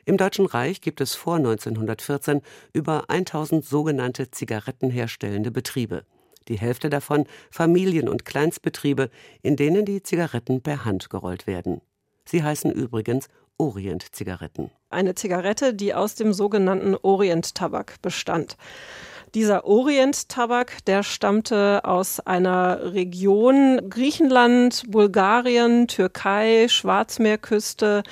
Im 0.05 0.17
Deutschen 0.17 0.45
Reich 0.45 0.79
gibt 0.81 1.01
es 1.01 1.15
vor 1.15 1.35
1914 1.35 2.41
über 2.71 3.09
1000 3.09 3.65
sogenannte 3.65 4.31
zigarettenherstellende 4.31 5.51
Betriebe. 5.51 6.05
Die 6.47 6.59
Hälfte 6.59 6.89
davon 6.89 7.25
Familien- 7.51 8.09
und 8.09 8.25
Kleinstbetriebe, 8.25 9.09
in 9.41 9.55
denen 9.55 9.85
die 9.85 10.03
Zigaretten 10.03 10.61
per 10.61 10.85
Hand 10.85 11.09
gerollt 11.09 11.47
werden. 11.47 11.81
Sie 12.25 12.43
heißen 12.43 12.71
übrigens 12.71 13.27
Orient-Zigaretten. 13.57 14.71
Eine 14.89 15.15
Zigarette, 15.15 15.73
die 15.73 15.93
aus 15.93 16.15
dem 16.15 16.33
sogenannten 16.33 16.95
Orient-Tabak 16.95 18.01
bestand. 18.01 18.57
Dieser 19.33 19.65
Orient-Tabak, 19.65 20.85
der 20.85 21.03
stammte 21.03 21.83
aus 21.83 22.19
einer 22.21 22.93
Region 22.93 23.89
Griechenland, 23.89 24.83
Bulgarien, 24.87 25.87
Türkei, 25.87 26.67
Schwarzmeerküste 26.69 28.03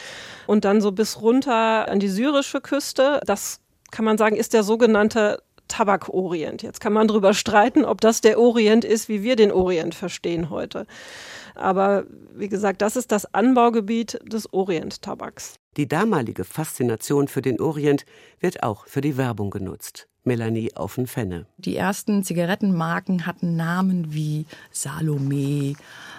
und 0.46 0.66
dann 0.66 0.82
so 0.82 0.92
bis 0.92 1.22
runter 1.22 1.88
an 1.88 2.00
die 2.00 2.10
syrische 2.10 2.60
Küste. 2.60 3.22
Das 3.26 3.62
kann 3.92 4.04
man 4.04 4.18
sagen, 4.18 4.36
ist 4.36 4.54
der 4.54 4.64
sogenannte 4.64 5.42
Tabak-Orient. 5.68 6.64
Jetzt 6.64 6.80
kann 6.80 6.94
man 6.94 7.08
darüber 7.08 7.34
streiten, 7.34 7.86
ob 7.86 8.02
das 8.02 8.22
der 8.22 8.40
Orient 8.40 8.84
ist, 8.86 9.10
wie 9.10 9.24
wir 9.24 9.36
den 9.36 9.52
Orient 9.52 9.96
verstehen 9.96 10.50
heute. 10.50 10.86
Aber 11.56 12.06
wie 12.34 12.50
gesagt, 12.50 12.82
das 12.82 12.96
ist 12.96 13.12
das 13.12 13.34
Anbaugebiet 13.34 14.20
des 14.26 14.52
Orient-Tabaks. 14.54 15.56
Die 15.78 15.88
damalige 15.88 16.44
Faszination 16.44 17.28
für 17.28 17.42
den 17.42 17.60
Orient 17.60 18.06
wird 18.40 18.64
auch 18.64 18.88
für 18.88 19.02
die 19.02 19.18
Werbung 19.18 19.50
genutzt. 19.50 20.08
Melanie 20.26 20.76
Auffenfenne. 20.76 21.46
Die 21.58 21.76
ersten 21.76 22.24
Zigarettenmarken 22.24 23.26
hatten 23.26 23.56
Namen 23.56 24.14
wie 24.14 24.46
Salome, 24.72 25.76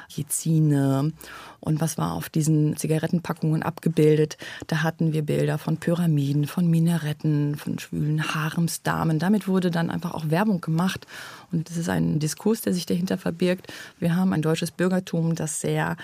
Jezine. 0.08 1.12
Und 1.60 1.80
was 1.80 1.98
war 1.98 2.12
auf 2.12 2.28
diesen 2.28 2.76
Zigarettenpackungen 2.76 3.62
abgebildet? 3.62 4.36
Da 4.66 4.82
hatten 4.82 5.12
wir 5.12 5.22
Bilder 5.22 5.58
von 5.58 5.78
Pyramiden, 5.78 6.46
von 6.46 6.68
Minaretten, 6.68 7.56
von 7.56 7.78
schwülen 7.78 8.34
Haremsdamen. 8.34 9.18
Damit 9.18 9.48
wurde 9.48 9.70
dann 9.70 9.90
einfach 9.90 10.14
auch 10.14 10.30
Werbung 10.30 10.60
gemacht. 10.60 11.06
Und 11.52 11.68
das 11.68 11.76
ist 11.76 11.88
ein 11.88 12.18
Diskurs, 12.18 12.60
der 12.62 12.72
sich 12.72 12.86
dahinter 12.86 13.18
verbirgt. 13.18 13.72
Wir 13.98 14.16
haben 14.16 14.32
ein 14.32 14.42
deutsches 14.42 14.70
Bürgertum, 14.70 15.34
das 15.34 15.60
sehr 15.60 15.96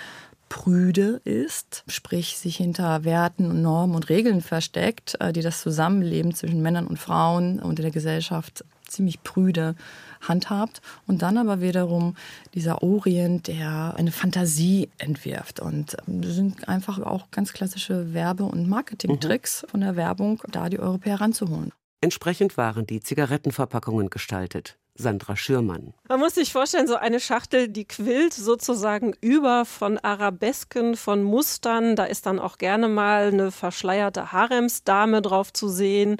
prüde 0.53 1.19
ist, 1.23 1.83
sprich 1.87 2.37
sich 2.37 2.57
hinter 2.57 3.03
Werten 3.03 3.49
und 3.49 3.63
Normen 3.63 3.95
und 3.95 4.09
Regeln 4.09 4.41
versteckt, 4.41 5.19
äh, 5.19 5.33
die 5.33 5.41
das 5.41 5.61
Zusammenleben 5.61 6.35
zwischen 6.35 6.61
Männern 6.61 6.85
und 6.85 6.99
Frauen 6.99 7.59
und 7.59 7.79
in 7.79 7.83
der 7.83 7.91
Gesellschaft 7.91 8.63
ziemlich 8.93 9.23
prüde 9.23 9.75
handhabt. 10.21 10.81
Und 11.05 11.21
dann 11.21 11.37
aber 11.37 11.61
wiederum 11.61 12.15
dieser 12.53 12.81
Orient, 12.81 13.47
der 13.47 13.95
eine 13.97 14.11
Fantasie 14.11 14.89
entwirft. 14.97 15.59
Und 15.59 15.97
ähm, 16.07 16.21
das 16.21 16.35
sind 16.35 16.67
einfach 16.67 16.99
auch 16.99 17.31
ganz 17.31 17.53
klassische 17.53 18.13
Werbe- 18.13 18.45
und 18.45 18.69
Marketingtricks 18.69 19.63
mhm. 19.63 19.67
von 19.67 19.81
der 19.81 19.95
Werbung, 19.95 20.41
da 20.51 20.69
die 20.69 20.79
Europäer 20.79 21.21
ranzuholen. 21.21 21.71
Entsprechend 22.01 22.57
waren 22.57 22.85
die 22.85 22.99
Zigarettenverpackungen 22.99 24.09
gestaltet. 24.09 24.77
Sandra 24.95 25.35
Schürmann. 25.35 25.93
Man 26.07 26.19
muss 26.19 26.35
sich 26.35 26.53
vorstellen, 26.53 26.87
so 26.87 26.95
eine 26.95 27.19
Schachtel, 27.19 27.67
die 27.67 27.85
quillt 27.85 28.33
sozusagen 28.33 29.15
über 29.21 29.65
von 29.65 29.97
Arabesken, 29.97 30.95
von 30.95 31.23
Mustern. 31.23 31.95
Da 31.95 32.05
ist 32.05 32.27
dann 32.27 32.39
auch 32.39 32.59
gerne 32.59 32.87
mal 32.87 33.29
eine 33.29 33.51
verschleierte 33.51 34.31
Haremsdame 34.31 35.23
drauf 35.23 35.51
zu 35.51 35.67
sehen. 35.67 36.17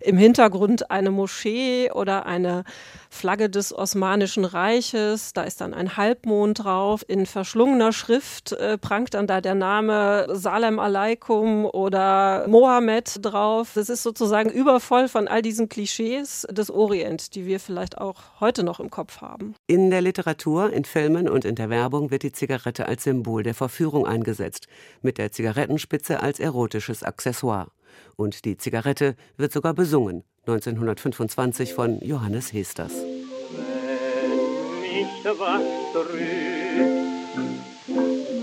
Im 0.00 0.18
Hintergrund 0.18 0.90
eine 0.90 1.12
Moschee 1.12 1.90
oder 1.92 2.26
eine 2.26 2.64
Flagge 3.16 3.50
des 3.50 3.76
Osmanischen 3.76 4.44
Reiches. 4.44 5.32
Da 5.32 5.42
ist 5.42 5.60
dann 5.60 5.74
ein 5.74 5.96
Halbmond 5.96 6.64
drauf. 6.64 7.04
In 7.08 7.26
verschlungener 7.26 7.92
Schrift 7.92 8.52
äh, 8.52 8.78
prangt 8.78 9.14
dann 9.14 9.26
da 9.26 9.40
der 9.40 9.54
Name 9.54 10.28
Salem 10.32 10.78
Aleikum 10.78 11.64
oder 11.64 12.46
Mohammed 12.46 13.24
drauf. 13.24 13.72
Das 13.74 13.88
ist 13.88 14.02
sozusagen 14.02 14.50
übervoll 14.50 15.08
von 15.08 15.26
all 15.26 15.42
diesen 15.42 15.68
Klischees 15.68 16.46
des 16.50 16.70
Orient, 16.70 17.34
die 17.34 17.46
wir 17.46 17.58
vielleicht 17.58 17.98
auch 17.98 18.22
heute 18.40 18.62
noch 18.62 18.78
im 18.78 18.90
Kopf 18.90 19.20
haben. 19.20 19.54
In 19.66 19.90
der 19.90 20.02
Literatur, 20.02 20.72
in 20.72 20.84
Filmen 20.84 21.28
und 21.28 21.44
in 21.44 21.54
der 21.54 21.70
Werbung 21.70 22.10
wird 22.10 22.22
die 22.22 22.32
Zigarette 22.32 22.86
als 22.86 23.04
Symbol 23.04 23.42
der 23.42 23.54
Verführung 23.54 24.06
eingesetzt, 24.06 24.66
mit 25.02 25.18
der 25.18 25.32
Zigarettenspitze 25.32 26.20
als 26.20 26.38
erotisches 26.38 27.02
Accessoire. 27.02 27.68
Und 28.16 28.44
die 28.44 28.56
Zigarette 28.56 29.16
wird 29.36 29.52
sogar 29.52 29.74
besungen, 29.74 30.22
1925 30.46 31.72
von 31.74 32.00
Johannes 32.00 32.52
Hesters. 32.52 33.05
Mich 34.96 35.24
was 35.24 35.60
trügt, 35.92 37.36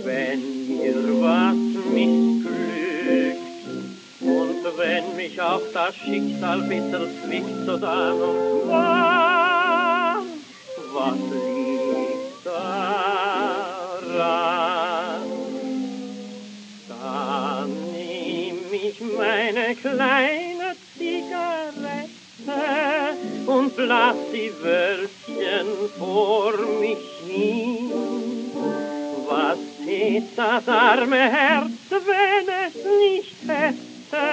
wenn 0.03 0.41
mir 0.67 0.97
was 1.19 1.55
missglückt 1.95 3.39
und 4.21 4.63
wenn 4.77 5.15
mich 5.15 5.41
auch 5.41 5.63
das 5.73 5.95
Schicksal 5.95 6.61
bitter 6.61 7.07
zwickt, 7.23 7.65
so 7.65 7.77
dann 7.77 8.21
und 8.21 8.67
wann, 8.67 10.27
was 10.93 11.19
liegt 11.31 12.45
daran? 12.45 12.83
Dann 16.87 17.69
nehm 17.93 18.59
ich 18.71 19.01
meine 19.01 19.75
kleine 19.75 20.32
blass 23.85 24.15
die 24.31 24.51
Wölkchen 24.61 25.67
vor 25.97 26.53
mich 26.79 26.97
hin. 27.27 27.91
Was 29.27 29.57
tät 29.85 30.23
das 30.35 30.67
arme 30.67 31.17
Herz, 31.17 31.71
wenn 31.89 32.47
es 32.65 32.75
nicht 33.01 33.35
hätte, 33.47 34.27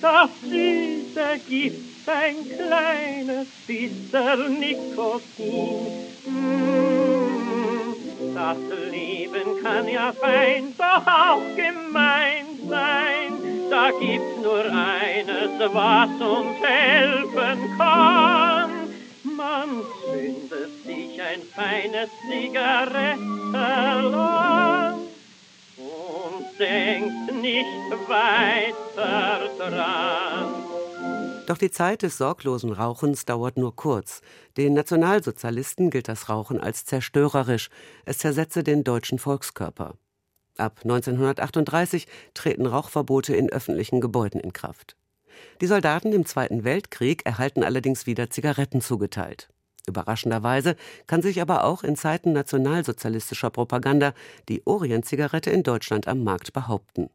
das 0.00 0.30
süße 0.42 1.30
Gift, 1.48 2.08
ein 2.08 2.36
kleines 2.56 3.48
bisschen 3.66 4.60
Nikotin. 4.60 5.78
Mm, 6.24 7.94
das 8.34 8.58
Leben 8.90 9.62
kann 9.62 9.88
ja 9.88 10.12
fein, 10.12 10.74
doch 10.78 11.06
auch 11.06 11.42
gemein. 11.56 12.35
Da 13.86 13.92
gibt's 14.00 14.38
nur 14.42 14.64
eines, 14.64 15.60
was 15.72 16.10
uns 16.20 16.58
helfen 16.60 17.78
kann. 17.78 18.70
Man 19.22 19.84
zündet 20.04 20.84
sich 20.84 21.22
ein 21.22 21.42
feines 21.54 22.10
Zigarettenland 22.28 24.98
und 25.76 26.58
denkt 26.58 27.32
nicht 27.40 27.92
weiter 28.08 29.48
dran. 29.56 30.52
Doch 31.46 31.58
die 31.58 31.70
Zeit 31.70 32.02
des 32.02 32.18
sorglosen 32.18 32.72
Rauchens 32.72 33.24
dauert 33.24 33.56
nur 33.56 33.76
kurz. 33.76 34.20
Den 34.56 34.74
Nationalsozialisten 34.74 35.90
gilt 35.90 36.08
das 36.08 36.28
Rauchen 36.28 36.58
als 36.58 36.86
zerstörerisch. 36.86 37.68
Es 38.04 38.18
zersetze 38.18 38.64
den 38.64 38.82
deutschen 38.82 39.20
Volkskörper. 39.20 39.94
Ab 40.58 40.80
1938 40.84 42.06
treten 42.34 42.66
Rauchverbote 42.66 43.36
in 43.36 43.50
öffentlichen 43.50 44.00
Gebäuden 44.00 44.40
in 44.40 44.52
Kraft. 44.52 44.96
Die 45.60 45.66
Soldaten 45.66 46.12
im 46.12 46.24
Zweiten 46.24 46.64
Weltkrieg 46.64 47.26
erhalten 47.26 47.62
allerdings 47.62 48.06
wieder 48.06 48.30
Zigaretten 48.30 48.80
zugeteilt. 48.80 49.48
Überraschenderweise 49.86 50.76
kann 51.06 51.22
sich 51.22 51.40
aber 51.40 51.64
auch 51.64 51.84
in 51.84 51.96
Zeiten 51.96 52.32
nationalsozialistischer 52.32 53.50
Propaganda 53.50 54.14
die 54.48 54.66
Orientzigarette 54.66 55.50
in 55.50 55.62
Deutschland 55.62 56.08
am 56.08 56.24
Markt 56.24 56.52
behaupten. 56.52 57.10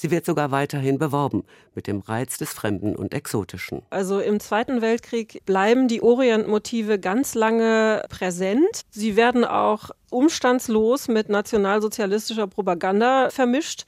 Sie 0.00 0.10
wird 0.10 0.24
sogar 0.24 0.50
weiterhin 0.50 0.96
beworben 0.96 1.44
mit 1.74 1.86
dem 1.86 2.00
Reiz 2.00 2.38
des 2.38 2.54
Fremden 2.54 2.96
und 2.96 3.12
Exotischen. 3.12 3.82
Also 3.90 4.18
im 4.18 4.40
Zweiten 4.40 4.80
Weltkrieg 4.80 5.42
bleiben 5.44 5.88
die 5.88 6.00
Orientmotive 6.00 6.98
ganz 6.98 7.34
lange 7.34 8.02
präsent. 8.08 8.80
Sie 8.88 9.16
werden 9.16 9.44
auch 9.44 9.90
umstandslos 10.10 11.08
mit 11.08 11.28
nationalsozialistischer 11.28 12.46
Propaganda 12.46 13.30
vermischt. 13.30 13.84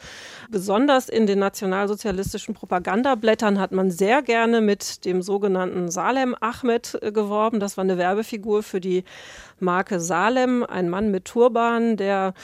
Besonders 0.51 1.09
in 1.09 1.27
den 1.27 1.41
nationalsozialistischen 1.41 2.55
Propagandablättern 2.55 3.59
hat 3.59 3.73
man 3.73 3.91
sehr 3.91 4.23
gerne 4.23 4.61
mit 4.61 5.05
dem 5.05 5.23
sogenannten 5.23 5.91
Salem 5.91 6.37
Ahmed 6.41 6.99
äh, 7.01 7.11
geworben. 7.11 7.59
Das 7.59 7.77
war 7.77 7.83
eine 7.83 7.99
Werbefigur 7.99 8.63
für 8.63 8.81
die 8.81 9.05
Marke 9.59 10.01
Salem, 10.01 10.65
ein 10.65 10.89
Mann 10.89 11.11
mit 11.11 11.25
Turban, 11.25 11.97
der 11.97 12.35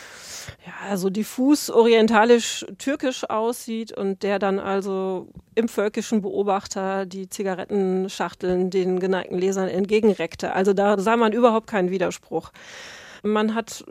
ja 0.67 0.97
so 0.97 1.11
diffus 1.11 1.71
orientalisch-türkisch 1.71 3.29
aussieht 3.59 3.93
und 3.93 4.23
der 4.23 4.39
dann 4.39 4.59
also 4.59 5.29
im 5.55 5.69
völkischen 5.69 6.23
Beobachter 6.23 7.07
die 7.07 7.29
Zigarettenschachteln 7.29 8.71
den 8.71 9.01
geneigten 9.01 9.39
Lesern 9.39 9.69
entgegenreckte. 9.69 10.53
Also 10.53 10.73
da 10.73 10.99
sah 10.99 11.17
man 11.17 11.33
überhaupt 11.33 11.67
keinen 11.67 11.91
Widerspruch. 11.91 12.53
Man 13.25 13.57
hat 13.57 13.85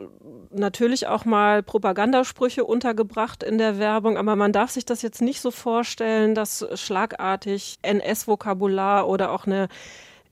natürlich 0.50 1.06
auch 1.06 1.26
mal 1.26 1.62
Propagandasprüche 1.62 2.64
untergebracht 2.64 3.42
in 3.42 3.58
der 3.58 3.78
Werbung, 3.78 4.16
aber 4.16 4.36
man 4.36 4.52
darf 4.52 4.70
sich 4.70 4.86
das 4.86 5.02
jetzt 5.02 5.20
nicht 5.20 5.42
so 5.42 5.50
vorstellen, 5.50 6.34
dass 6.34 6.66
schlagartig 6.74 7.78
NS-Vokabular 7.82 9.06
oder 9.06 9.32
auch 9.32 9.46
eine 9.46 9.68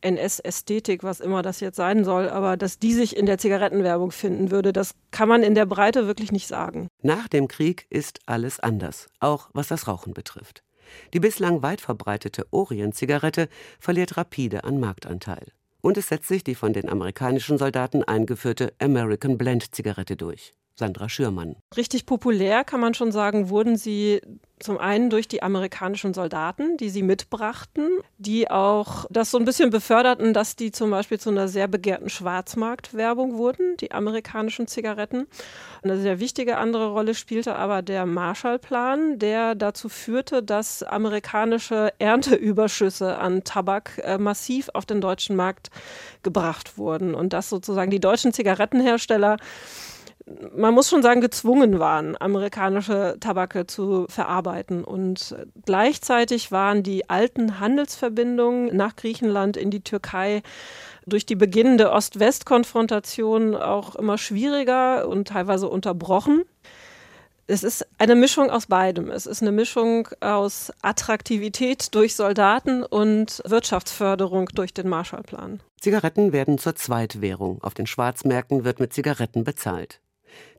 NS-Ästhetik, 0.00 1.02
was 1.02 1.20
immer 1.20 1.42
das 1.42 1.60
jetzt 1.60 1.76
sein 1.76 2.04
soll, 2.04 2.28
aber 2.28 2.56
dass 2.56 2.78
die 2.78 2.92
sich 2.92 3.16
in 3.16 3.26
der 3.26 3.38
Zigarettenwerbung 3.38 4.10
finden 4.10 4.50
würde, 4.50 4.72
das 4.72 4.94
kann 5.10 5.28
man 5.28 5.42
in 5.42 5.54
der 5.54 5.66
Breite 5.66 6.06
wirklich 6.06 6.32
nicht 6.32 6.46
sagen. 6.46 6.88
Nach 7.02 7.28
dem 7.28 7.48
Krieg 7.48 7.86
ist 7.90 8.20
alles 8.26 8.60
anders, 8.60 9.08
auch 9.20 9.50
was 9.52 9.68
das 9.68 9.88
Rauchen 9.88 10.14
betrifft. 10.14 10.62
Die 11.12 11.20
bislang 11.20 11.62
weit 11.62 11.80
verbreitete 11.80 12.46
Orient-Zigarette 12.50 13.48
verliert 13.80 14.16
rapide 14.16 14.64
an 14.64 14.78
Marktanteil 14.78 15.52
und 15.86 15.96
es 15.96 16.08
setzt 16.08 16.26
sich 16.26 16.42
die 16.42 16.56
von 16.56 16.72
den 16.72 16.88
amerikanischen 16.88 17.58
Soldaten 17.58 18.02
eingeführte 18.02 18.74
American 18.80 19.38
Blend 19.38 19.74
Zigarette 19.74 20.16
durch. 20.16 20.52
Sandra 20.78 21.08
Schürmann. 21.08 21.56
Richtig 21.76 22.04
populär 22.04 22.62
kann 22.62 22.80
man 22.80 22.92
schon 22.92 23.10
sagen, 23.10 23.48
wurden 23.48 23.76
sie 23.76 24.20
zum 24.58 24.78
einen 24.78 25.10
durch 25.10 25.28
die 25.28 25.42
amerikanischen 25.42 26.14
Soldaten, 26.14 26.78
die 26.78 26.88
sie 26.88 27.02
mitbrachten, 27.02 27.88
die 28.16 28.50
auch 28.50 29.04
das 29.10 29.30
so 29.30 29.38
ein 29.38 29.44
bisschen 29.44 29.68
beförderten, 29.68 30.32
dass 30.32 30.56
die 30.56 30.70
zum 30.70 30.90
Beispiel 30.90 31.20
zu 31.20 31.28
einer 31.30 31.48
sehr 31.48 31.68
begehrten 31.68 32.08
Schwarzmarktwerbung 32.08 33.36
wurden, 33.36 33.76
die 33.78 33.92
amerikanischen 33.92 34.66
Zigaretten. 34.66 35.26
Eine 35.82 35.98
sehr 35.98 36.20
wichtige 36.20 36.56
andere 36.56 36.88
Rolle 36.88 37.14
spielte 37.14 37.56
aber 37.56 37.82
der 37.82 38.06
Marshallplan, 38.06 39.18
der 39.18 39.54
dazu 39.54 39.90
führte, 39.90 40.42
dass 40.42 40.82
amerikanische 40.82 41.92
Ernteüberschüsse 41.98 43.18
an 43.18 43.44
Tabak 43.44 44.00
äh, 44.04 44.16
massiv 44.16 44.70
auf 44.72 44.86
den 44.86 45.02
deutschen 45.02 45.36
Markt 45.36 45.68
gebracht 46.22 46.78
wurden 46.78 47.14
und 47.14 47.34
dass 47.34 47.50
sozusagen 47.50 47.90
die 47.90 48.00
deutschen 48.00 48.32
Zigarettenhersteller 48.32 49.36
man 50.56 50.74
muss 50.74 50.88
schon 50.88 51.02
sagen, 51.02 51.20
gezwungen 51.20 51.78
waren, 51.78 52.20
amerikanische 52.20 53.16
Tabake 53.20 53.66
zu 53.66 54.06
verarbeiten. 54.08 54.84
Und 54.84 55.36
gleichzeitig 55.64 56.50
waren 56.50 56.82
die 56.82 57.08
alten 57.08 57.60
Handelsverbindungen 57.60 58.76
nach 58.76 58.96
Griechenland 58.96 59.56
in 59.56 59.70
die 59.70 59.82
Türkei 59.82 60.42
durch 61.06 61.26
die 61.26 61.36
beginnende 61.36 61.92
Ost-West-Konfrontation 61.92 63.54
auch 63.54 63.94
immer 63.94 64.18
schwieriger 64.18 65.08
und 65.08 65.28
teilweise 65.28 65.68
unterbrochen. 65.68 66.42
Es 67.48 67.62
ist 67.62 67.86
eine 67.98 68.16
Mischung 68.16 68.50
aus 68.50 68.66
beidem. 68.66 69.08
Es 69.08 69.26
ist 69.26 69.40
eine 69.40 69.52
Mischung 69.52 70.08
aus 70.18 70.72
Attraktivität 70.82 71.94
durch 71.94 72.16
Soldaten 72.16 72.82
und 72.82 73.40
Wirtschaftsförderung 73.46 74.48
durch 74.52 74.74
den 74.74 74.88
Marshallplan. 74.88 75.60
Zigaretten 75.80 76.32
werden 76.32 76.58
zur 76.58 76.74
Zweitwährung. 76.74 77.62
Auf 77.62 77.74
den 77.74 77.86
Schwarzmärkten 77.86 78.64
wird 78.64 78.80
mit 78.80 78.92
Zigaretten 78.92 79.44
bezahlt. 79.44 80.00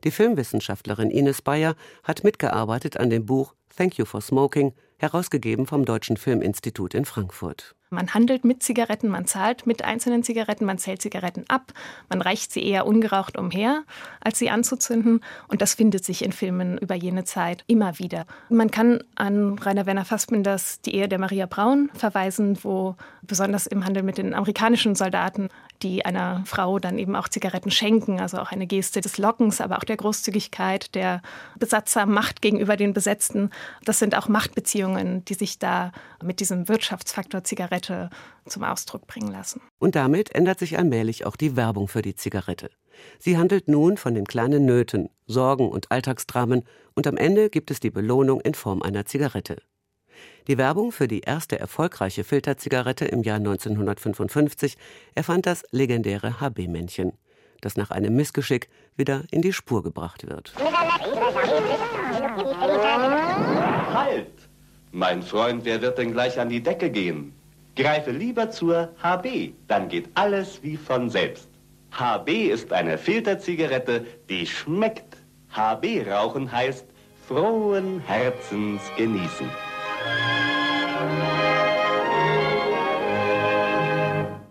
Die 0.04 0.10
Filmwissenschaftlerin 0.10 1.10
Ines 1.10 1.42
Bayer 1.42 1.74
hat 2.04 2.24
mitgearbeitet 2.24 2.96
an 2.96 3.10
dem 3.10 3.26
Buch 3.26 3.54
Thank 3.76 3.98
You 3.98 4.04
for 4.04 4.20
Smoking, 4.20 4.72
herausgegeben 4.98 5.66
vom 5.66 5.84
Deutschen 5.84 6.16
Filminstitut 6.16 6.94
in 6.94 7.04
Frankfurt. 7.04 7.74
Man 7.90 8.12
handelt 8.12 8.44
mit 8.44 8.62
Zigaretten, 8.62 9.08
man 9.08 9.26
zahlt 9.26 9.66
mit 9.66 9.82
einzelnen 9.82 10.22
Zigaretten, 10.22 10.66
man 10.66 10.76
zählt 10.76 11.00
Zigaretten 11.00 11.44
ab, 11.48 11.72
man 12.10 12.20
reicht 12.20 12.52
sie 12.52 12.62
eher 12.62 12.86
ungeraucht 12.86 13.38
umher, 13.38 13.84
als 14.20 14.38
sie 14.38 14.50
anzuzünden. 14.50 15.20
Und 15.46 15.62
das 15.62 15.74
findet 15.74 16.04
sich 16.04 16.22
in 16.22 16.32
Filmen 16.32 16.76
über 16.76 16.94
jene 16.94 17.24
Zeit 17.24 17.64
immer 17.66 17.98
wieder. 17.98 18.26
Man 18.50 18.70
kann 18.70 19.02
an 19.14 19.58
Rainer 19.58 19.86
Werner 19.86 20.04
Fassbinders 20.04 20.82
Die 20.82 20.96
Ehe 20.96 21.08
der 21.08 21.18
Maria 21.18 21.46
Braun 21.46 21.90
verweisen, 21.94 22.58
wo 22.62 22.96
besonders 23.22 23.66
im 23.66 23.86
Handel 23.86 24.02
mit 24.02 24.18
den 24.18 24.34
amerikanischen 24.34 24.94
Soldaten 24.94 25.48
die 25.82 26.04
einer 26.04 26.42
Frau 26.46 26.78
dann 26.78 26.98
eben 26.98 27.16
auch 27.16 27.28
Zigaretten 27.28 27.70
schenken, 27.70 28.20
also 28.20 28.38
auch 28.38 28.52
eine 28.52 28.66
Geste 28.66 29.00
des 29.00 29.18
Lockens, 29.18 29.60
aber 29.60 29.78
auch 29.78 29.84
der 29.84 29.96
Großzügigkeit, 29.96 30.94
der 30.94 31.22
Besatzermacht 31.58 32.42
gegenüber 32.42 32.76
den 32.76 32.92
Besetzten. 32.92 33.50
Das 33.84 33.98
sind 33.98 34.16
auch 34.16 34.28
Machtbeziehungen, 34.28 35.24
die 35.24 35.34
sich 35.34 35.58
da 35.58 35.92
mit 36.22 36.40
diesem 36.40 36.68
Wirtschaftsfaktor 36.68 37.44
Zigarette 37.44 38.10
zum 38.46 38.64
Ausdruck 38.64 39.06
bringen 39.06 39.30
lassen. 39.30 39.60
Und 39.78 39.94
damit 39.94 40.34
ändert 40.34 40.58
sich 40.58 40.78
allmählich 40.78 41.26
auch 41.26 41.36
die 41.36 41.56
Werbung 41.56 41.88
für 41.88 42.02
die 42.02 42.14
Zigarette. 42.14 42.70
Sie 43.18 43.38
handelt 43.38 43.68
nun 43.68 43.96
von 43.96 44.14
den 44.14 44.26
kleinen 44.26 44.64
Nöten, 44.64 45.08
Sorgen 45.26 45.68
und 45.68 45.90
Alltagsdramen 45.90 46.64
und 46.94 47.06
am 47.06 47.16
Ende 47.16 47.50
gibt 47.50 47.70
es 47.70 47.80
die 47.80 47.90
Belohnung 47.90 48.40
in 48.40 48.54
Form 48.54 48.82
einer 48.82 49.04
Zigarette. 49.04 49.62
Die 50.48 50.56
Werbung 50.56 50.92
für 50.92 51.08
die 51.08 51.20
erste 51.20 51.60
erfolgreiche 51.60 52.24
Filterzigarette 52.24 53.04
im 53.04 53.22
Jahr 53.22 53.36
1955 53.36 54.78
erfand 55.14 55.44
das 55.44 55.62
legendäre 55.72 56.40
HB-Männchen, 56.40 57.12
das 57.60 57.76
nach 57.76 57.90
einem 57.90 58.16
Missgeschick 58.16 58.70
wieder 58.96 59.24
in 59.30 59.42
die 59.42 59.52
Spur 59.52 59.82
gebracht 59.82 60.26
wird. 60.26 60.54
Halt! 63.92 64.32
Mein 64.90 65.22
Freund, 65.22 65.66
wer 65.66 65.82
wird 65.82 65.98
denn 65.98 66.12
gleich 66.12 66.40
an 66.40 66.48
die 66.48 66.62
Decke 66.62 66.88
gehen? 66.88 67.34
Greife 67.76 68.10
lieber 68.10 68.50
zur 68.50 68.88
HB, 69.02 69.52
dann 69.66 69.90
geht 69.90 70.08
alles 70.14 70.62
wie 70.62 70.78
von 70.78 71.10
selbst. 71.10 71.50
HB 71.90 72.48
ist 72.48 72.72
eine 72.72 72.96
Filterzigarette, 72.96 74.06
die 74.30 74.46
schmeckt. 74.46 75.18
HB 75.50 76.10
rauchen 76.10 76.50
heißt 76.50 76.86
frohen 77.26 78.00
Herzens 78.00 78.80
genießen. 78.96 79.67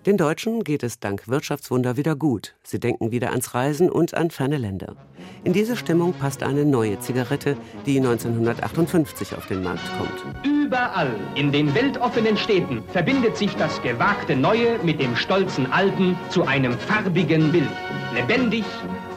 Den 0.08 0.16
Deutschen 0.16 0.64
geht 0.64 0.84
es 0.84 1.02
dank 1.02 1.28
Wirtschaftswunder 1.28 1.98
wieder 1.98 2.16
gut. 2.16 2.56
Sie 2.64 2.80
denken 2.80 3.12
wieder 3.12 3.32
ans 3.32 3.54
Reisen 3.54 3.90
und 3.90 4.14
an 4.14 4.32
ferne 4.32 4.56
Länder. 4.56 4.96
In 5.44 5.52
diese 5.52 5.76
Stimmung 5.76 6.14
passt 6.14 6.44
eine 6.44 6.64
neue 6.64 6.98
Zigarette, 7.02 7.58
die 7.86 7.98
1958 7.98 9.36
auf 9.36 9.48
den 9.48 9.64
Markt 9.64 9.84
kommt. 9.98 10.46
Überall 10.46 11.14
in 11.36 11.52
den 11.52 11.76
weltoffenen 11.76 12.38
Städten 12.38 12.84
verbindet 12.88 13.36
sich 13.36 13.54
das 13.58 13.82
gewagte 13.82 14.38
Neue 14.38 14.80
mit 14.82 15.02
dem 15.02 15.14
stolzen 15.18 15.70
Alten 15.74 16.18
zu 16.30 16.46
einem 16.46 16.72
farbigen 16.80 17.52
Bild. 17.52 17.68
Lebendig, 18.14 18.64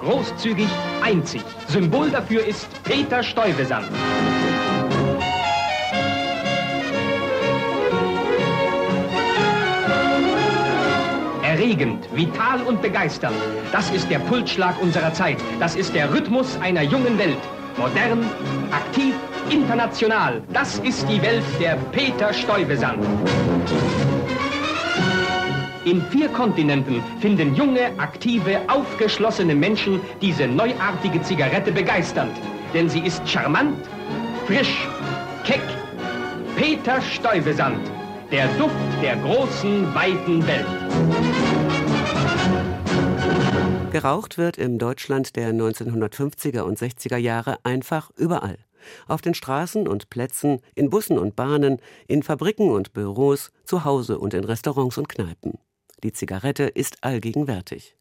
großzügig, 0.01 0.69
einzig. 1.03 1.43
Symbol 1.69 2.11
dafür 2.11 2.45
ist 2.45 2.67
Peter 2.83 3.23
Stuyvesant. 3.23 3.87
Erregend, 11.61 12.09
vital 12.15 12.63
und 12.63 12.81
begeisternd. 12.81 13.37
Das 13.71 13.91
ist 13.91 14.11
der 14.11 14.19
Pulsschlag 14.21 14.81
unserer 14.81 15.13
Zeit. 15.13 15.37
Das 15.59 15.77
ist 15.77 15.95
der 15.95 16.11
Rhythmus 16.11 16.57
einer 16.63 16.81
jungen 16.81 17.19
Welt. 17.19 17.37
Modern, 17.77 18.25
aktiv, 18.71 19.15
international. 19.51 20.41
Das 20.55 20.79
ist 20.79 21.07
die 21.07 21.21
Welt 21.21 21.45
der 21.61 21.77
Peter 21.93 22.33
Stuyvesant. 22.33 23.05
In 25.85 26.01
vier 26.07 26.31
Kontinenten 26.31 27.03
finden 27.21 27.55
junge, 27.55 27.91
aktive, 27.99 28.61
aufgeschlossene 28.69 29.55
Menschen 29.55 30.01
diese 30.23 30.47
neuartige 30.47 31.21
Zigarette 31.21 31.73
begeisternd. 31.73 32.33
Denn 32.73 32.89
sie 32.89 33.01
ist 33.01 33.29
charmant, 33.29 33.77
frisch, 34.47 34.89
keck. 35.45 35.61
Peter 36.57 37.03
Stuyvesant, 37.03 37.83
der 38.33 38.47
Duft 38.59 38.73
der 39.03 39.17
großen, 39.17 39.95
weiten 39.95 40.47
Welt. 40.47 41.30
Geraucht 43.91 44.39
wird 44.39 44.57
im 44.57 44.79
Deutschland 44.79 45.35
der 45.35 45.53
1950er 45.53 46.61
und 46.61 46.79
60er 46.79 47.17
Jahre 47.17 47.59
einfach 47.65 48.13
überall. 48.17 48.59
Auf 49.09 49.21
den 49.21 49.35
Straßen 49.35 49.89
und 49.89 50.11
Plätzen, 50.11 50.61
in 50.77 50.91
Bussen 50.91 51.19
und 51.19 51.35
Bahnen, 51.35 51.81
in 52.07 52.23
Fabriken 52.23 52.71
und 52.71 52.93
Büros, 52.93 53.51
zu 53.65 53.85
Hause 53.85 54.21
und 54.21 54.33
in 54.33 54.45
Restaurants 54.45 54.97
und 54.97 55.09
Kneipen. 55.09 55.59
Die 56.05 56.13
Zigarette 56.13 56.65
ist 56.65 57.03
allgegenwärtig. 57.03 57.97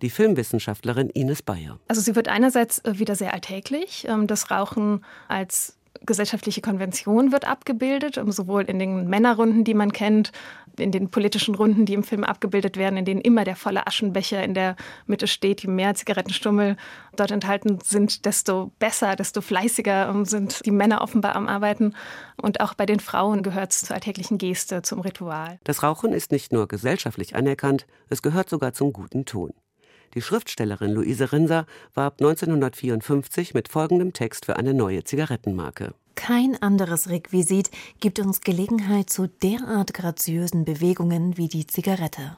Die 0.00 0.10
Filmwissenschaftlerin 0.10 1.10
Ines 1.10 1.42
Bayer. 1.42 1.80
Also 1.88 2.00
sie 2.00 2.14
wird 2.14 2.28
einerseits 2.28 2.78
äh, 2.84 3.00
wieder 3.00 3.16
sehr 3.16 3.34
alltäglich. 3.34 4.06
Ähm, 4.08 4.28
das 4.28 4.50
Rauchen 4.52 5.04
als 5.26 5.76
gesellschaftliche 6.06 6.60
Konvention 6.60 7.32
wird 7.32 7.46
abgebildet, 7.46 8.16
ähm, 8.16 8.32
sowohl 8.32 8.62
in 8.62 8.78
den 8.78 9.08
Männerrunden, 9.08 9.64
die 9.64 9.74
man 9.74 9.92
kennt, 9.92 10.32
in 10.78 10.92
den 10.92 11.10
politischen 11.10 11.54
Runden, 11.54 11.86
die 11.86 11.94
im 11.94 12.02
Film 12.02 12.24
abgebildet 12.24 12.76
werden, 12.76 12.96
in 12.96 13.04
denen 13.04 13.20
immer 13.20 13.44
der 13.44 13.56
volle 13.56 13.86
Aschenbecher 13.86 14.42
in 14.42 14.54
der 14.54 14.76
Mitte 15.06 15.26
steht, 15.26 15.62
je 15.62 15.68
mehr 15.68 15.94
Zigarettenstummel 15.94 16.76
dort 17.16 17.30
enthalten 17.30 17.78
sind, 17.82 18.24
desto 18.24 18.72
besser, 18.78 19.16
desto 19.16 19.40
fleißiger 19.40 20.08
ähm, 20.08 20.24
sind 20.24 20.64
die 20.64 20.70
Männer 20.70 21.02
offenbar 21.02 21.36
am 21.36 21.48
Arbeiten. 21.48 21.94
Und 22.40 22.60
auch 22.60 22.74
bei 22.74 22.86
den 22.86 23.00
Frauen 23.00 23.42
gehört 23.42 23.72
es 23.72 23.82
zur 23.82 23.94
alltäglichen 23.94 24.38
Geste, 24.38 24.82
zum 24.82 25.00
Ritual. 25.00 25.58
Das 25.64 25.82
Rauchen 25.82 26.12
ist 26.12 26.32
nicht 26.32 26.52
nur 26.52 26.68
gesellschaftlich 26.68 27.34
anerkannt, 27.34 27.86
es 28.08 28.22
gehört 28.22 28.48
sogar 28.48 28.72
zum 28.72 28.92
guten 28.92 29.24
Ton. 29.24 29.52
Die 30.14 30.22
Schriftstellerin 30.22 30.92
Luise 30.92 31.32
Rinser 31.32 31.66
warb 31.94 32.20
1954 32.20 33.54
mit 33.54 33.68
folgendem 33.68 34.12
Text 34.12 34.44
für 34.44 34.56
eine 34.56 34.74
neue 34.74 35.04
Zigarettenmarke. 35.04 35.94
Kein 36.14 36.60
anderes 36.60 37.08
Requisit 37.08 37.70
gibt 38.00 38.18
uns 38.18 38.42
Gelegenheit 38.42 39.10
zu 39.10 39.28
derart 39.28 39.94
graziösen 39.94 40.64
Bewegungen 40.64 41.36
wie 41.36 41.48
die 41.48 41.66
Zigarette. 41.66 42.36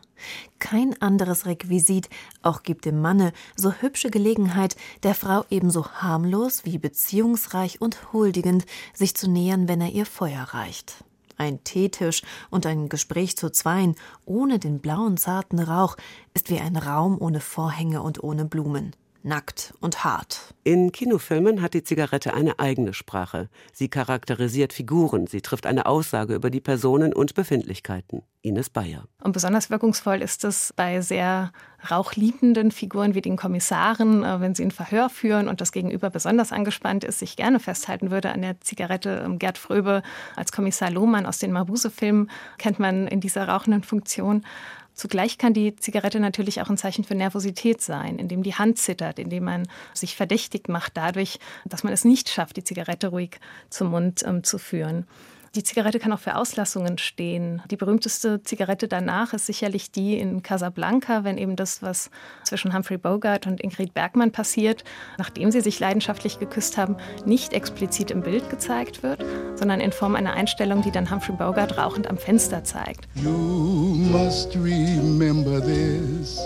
Kein 0.59 1.01
anderes 1.03 1.45
Requisit 1.45 2.09
auch 2.43 2.63
gibt 2.63 2.85
dem 2.85 3.01
Manne 3.01 3.33
so 3.57 3.73
hübsche 3.73 4.11
Gelegenheit, 4.11 4.77
der 5.03 5.15
Frau 5.15 5.45
ebenso 5.51 5.87
harmlos 5.87 6.65
wie 6.65 6.79
beziehungsreich 6.79 7.81
und 7.81 8.13
huldigend 8.13 8.65
sich 8.95 9.15
zu 9.17 9.29
nähern, 9.29 9.69
wenn 9.69 9.81
er 9.81 9.91
ihr 9.91 10.07
Feuer 10.07 10.43
reicht. 10.43 11.05
Ein 11.37 11.65
Teetisch 11.65 12.23
und 12.51 12.65
ein 12.65 12.89
Gespräch 12.89 13.37
zu 13.37 13.51
zweien, 13.51 13.97
ohne 14.25 14.61
den 14.61 14.79
blauen 14.79 15.17
zarten 15.17 15.59
Rauch, 15.59 15.97
ist 16.33 16.49
wie 16.49 16.61
ein 16.61 16.77
Raum 16.77 17.21
ohne 17.21 17.41
Vorhänge 17.41 18.03
und 18.03 18.23
ohne 18.23 18.45
Blumen 18.45 18.95
nackt 19.25 19.75
und 19.81 20.05
hart. 20.05 20.55
In 20.65 20.93
Kinofilmen 20.93 21.63
hat 21.63 21.75
die 21.75 21.83
Zigarette 21.83 22.35
eine 22.35 22.59
eigene 22.59 22.93
Sprache. 22.93 23.49
Sie 23.73 23.89
charakterisiert 23.89 24.73
Figuren, 24.73 25.27
sie 25.27 25.41
trifft 25.41 25.67
eine 25.67 25.87
Aussage 25.87 26.35
über 26.35 26.51
die 26.51 26.61
Personen 26.61 27.13
und 27.13 27.35
Befindlichkeiten. 27.35 28.23
Ines 28.43 28.69
Bayer. 28.69 29.05
Und 29.23 29.33
besonders 29.33 29.71
wirkungsvoll 29.71 30.21
ist 30.21 30.45
es 30.45 30.75
bei 30.77 31.01
sehr 31.01 31.51
rauchliebenden 31.91 32.71
Figuren 32.71 33.15
wie 33.15 33.23
den 33.23 33.37
Kommissaren, 33.37 34.23
äh, 34.23 34.41
wenn 34.41 34.55
sie 34.55 34.65
ein 34.65 34.71
Verhör 34.71 35.09
führen 35.09 35.49
und 35.49 35.63
das 35.63 35.73
Gegenüber 35.73 36.11
besonders 36.11 36.53
angespannt 36.53 37.05
ist, 37.05 37.19
sich 37.19 37.37
gerne 37.37 37.59
festhalten 37.59 38.11
würde 38.11 38.31
an 38.31 38.43
der 38.43 38.61
Zigarette. 38.61 39.23
Ähm, 39.25 39.39
Gerd 39.39 39.57
Fröbe 39.57 40.03
als 40.37 40.53
Kommissar 40.53 40.91
Lohmann 40.91 41.25
aus 41.25 41.39
den 41.39 41.53
Mabuse-Filmen 41.53 42.31
kennt 42.59 42.79
man 42.79 43.07
in 43.07 43.21
dieser 43.21 43.49
rauchenden 43.49 43.83
Funktion. 43.83 44.45
Zugleich 44.95 45.39
kann 45.39 45.55
die 45.55 45.75
Zigarette 45.77 46.21
natürlich 46.21 46.61
auch 46.63 46.71
ein 46.71 46.77
Zeichen 46.77 47.05
für 47.05 47.17
Nervosität 47.17 47.81
sein, 47.81 48.19
indem 48.19 48.43
die 48.43 48.55
Hand 48.55 48.79
zittert, 48.79 49.19
indem 49.19 49.45
man 49.45 49.69
sich 49.93 50.17
verdächtig 50.17 50.69
macht 50.69 50.97
dadurch, 50.97 51.39
dass 51.65 51.83
man 51.83 51.93
es 51.93 52.05
nicht 52.05 52.29
schafft, 52.29 52.57
die 52.57 52.65
Zigarette 52.65 53.09
ruhig 53.09 53.41
zum 53.71 53.91
Mund 53.91 54.23
ähm, 54.25 54.45
zu 54.45 54.59
führen. 54.59 55.07
Die 55.55 55.63
Zigarette 55.63 56.01
kann 56.01 56.13
auch 56.13 56.19
für 56.19 56.35
Auslassungen 56.35 56.99
stehen. 56.99 57.63
Die 57.71 57.77
berühmteste 57.77 58.43
Zigarette 58.43 58.89
danach 58.89 59.35
ist 59.35 59.47
sicherlich 59.47 59.93
die 59.93 60.19
in 60.19 60.43
Casablanca, 60.43 61.23
wenn 61.23 61.39
eben 61.39 61.55
das, 61.55 61.81
was 61.81 62.11
zwischen 62.43 62.75
Humphrey 62.75 62.99
Bogart 62.99 63.47
und 63.47 63.61
Ingrid 63.61 63.95
Bergmann 63.95 64.33
passiert, 64.33 64.83
nachdem 65.17 65.53
sie 65.53 65.61
sich 65.61 65.79
leidenschaftlich 65.79 66.41
geküsst 66.41 66.77
haben, 66.77 66.97
nicht 67.25 67.53
explizit 67.53 68.11
im 68.11 68.23
Bild 68.23 68.51
gezeigt 68.51 69.05
wird, 69.05 69.25
sondern 69.55 69.79
in 69.79 69.93
Form 69.93 70.17
einer 70.17 70.33
Einstellung, 70.33 70.83
die 70.83 70.91
dann 70.91 71.09
Humphrey 71.09 71.37
Bogart 71.37 71.79
rauchend 71.79 72.09
am 72.09 72.19
Fenster 72.19 72.65
zeigt. 72.65 73.07
You 73.15 73.31
must 73.31 74.57
remember 74.57 75.61
this. 75.61 76.41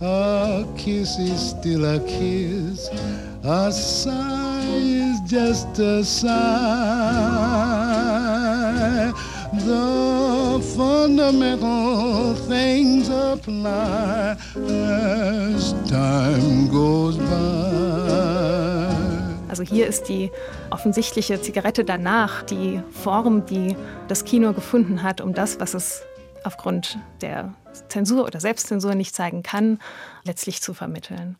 A 0.00 0.64
kiss 0.76 1.18
is 1.18 1.50
still 1.50 1.84
a 1.86 1.98
kiss. 2.00 2.90
A 3.42 3.72
sigh 3.72 4.62
is 4.66 5.20
just 5.20 5.78
a 5.78 6.04
sigh 6.04 6.36
the 9.52 10.60
fundamental 10.76 12.34
things 12.46 13.08
apply 13.08 14.36
as 14.68 15.74
time 15.88 16.68
goes 16.68 17.16
by. 17.16 17.86
Also 19.48 19.62
hier 19.62 19.86
ist 19.86 20.10
die 20.10 20.30
offensichtliche 20.70 21.40
Zigarette 21.40 21.84
danach 21.84 22.42
die 22.42 22.82
Form, 22.90 23.46
die 23.46 23.74
das 24.08 24.24
Kino 24.26 24.52
gefunden 24.52 25.02
hat, 25.02 25.22
um 25.22 25.32
das, 25.32 25.58
was 25.58 25.72
es 25.72 26.02
aufgrund 26.46 26.98
der 27.20 27.54
Zensur 27.88 28.24
oder 28.24 28.40
Selbstzensur 28.40 28.94
nicht 28.94 29.14
zeigen 29.14 29.42
kann, 29.42 29.78
letztlich 30.24 30.62
zu 30.62 30.72
vermitteln. 30.74 31.36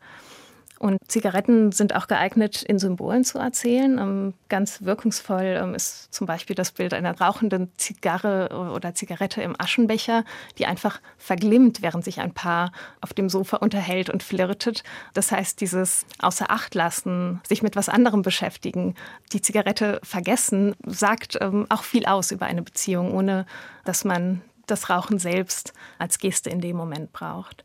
Und 0.78 0.98
Zigaretten 1.08 1.72
sind 1.72 1.94
auch 1.94 2.06
geeignet, 2.06 2.62
in 2.62 2.78
Symbolen 2.78 3.24
zu 3.24 3.38
erzählen. 3.38 3.98
Ähm, 3.98 4.34
ganz 4.50 4.82
wirkungsvoll 4.82 5.58
ähm, 5.62 5.74
ist 5.74 6.12
zum 6.12 6.26
Beispiel 6.26 6.54
das 6.54 6.72
Bild 6.72 6.92
einer 6.92 7.18
rauchenden 7.18 7.70
Zigarre 7.78 8.50
oder 8.74 8.94
Zigarette 8.94 9.40
im 9.40 9.58
Aschenbecher, 9.58 10.24
die 10.58 10.66
einfach 10.66 11.00
verglimmt, 11.16 11.80
während 11.80 12.04
sich 12.04 12.20
ein 12.20 12.34
Paar 12.34 12.72
auf 13.00 13.14
dem 13.14 13.30
Sofa 13.30 13.56
unterhält 13.56 14.10
und 14.10 14.22
flirtet. 14.22 14.82
Das 15.14 15.32
heißt, 15.32 15.62
dieses 15.62 16.04
Außer 16.18 16.50
Acht 16.50 16.74
lassen, 16.74 17.40
sich 17.48 17.62
mit 17.62 17.74
was 17.74 17.88
anderem 17.88 18.20
beschäftigen, 18.20 18.96
die 19.32 19.40
Zigarette 19.40 20.00
vergessen, 20.02 20.74
sagt 20.84 21.38
ähm, 21.40 21.64
auch 21.70 21.84
viel 21.84 22.04
aus 22.04 22.32
über 22.32 22.44
eine 22.44 22.62
Beziehung, 22.62 23.12
ohne 23.12 23.46
dass 23.84 24.04
man 24.04 24.42
das 24.66 24.90
Rauchen 24.90 25.18
selbst 25.18 25.72
als 25.98 26.18
Geste 26.18 26.50
in 26.50 26.60
dem 26.60 26.76
Moment 26.76 27.12
braucht. 27.12 27.64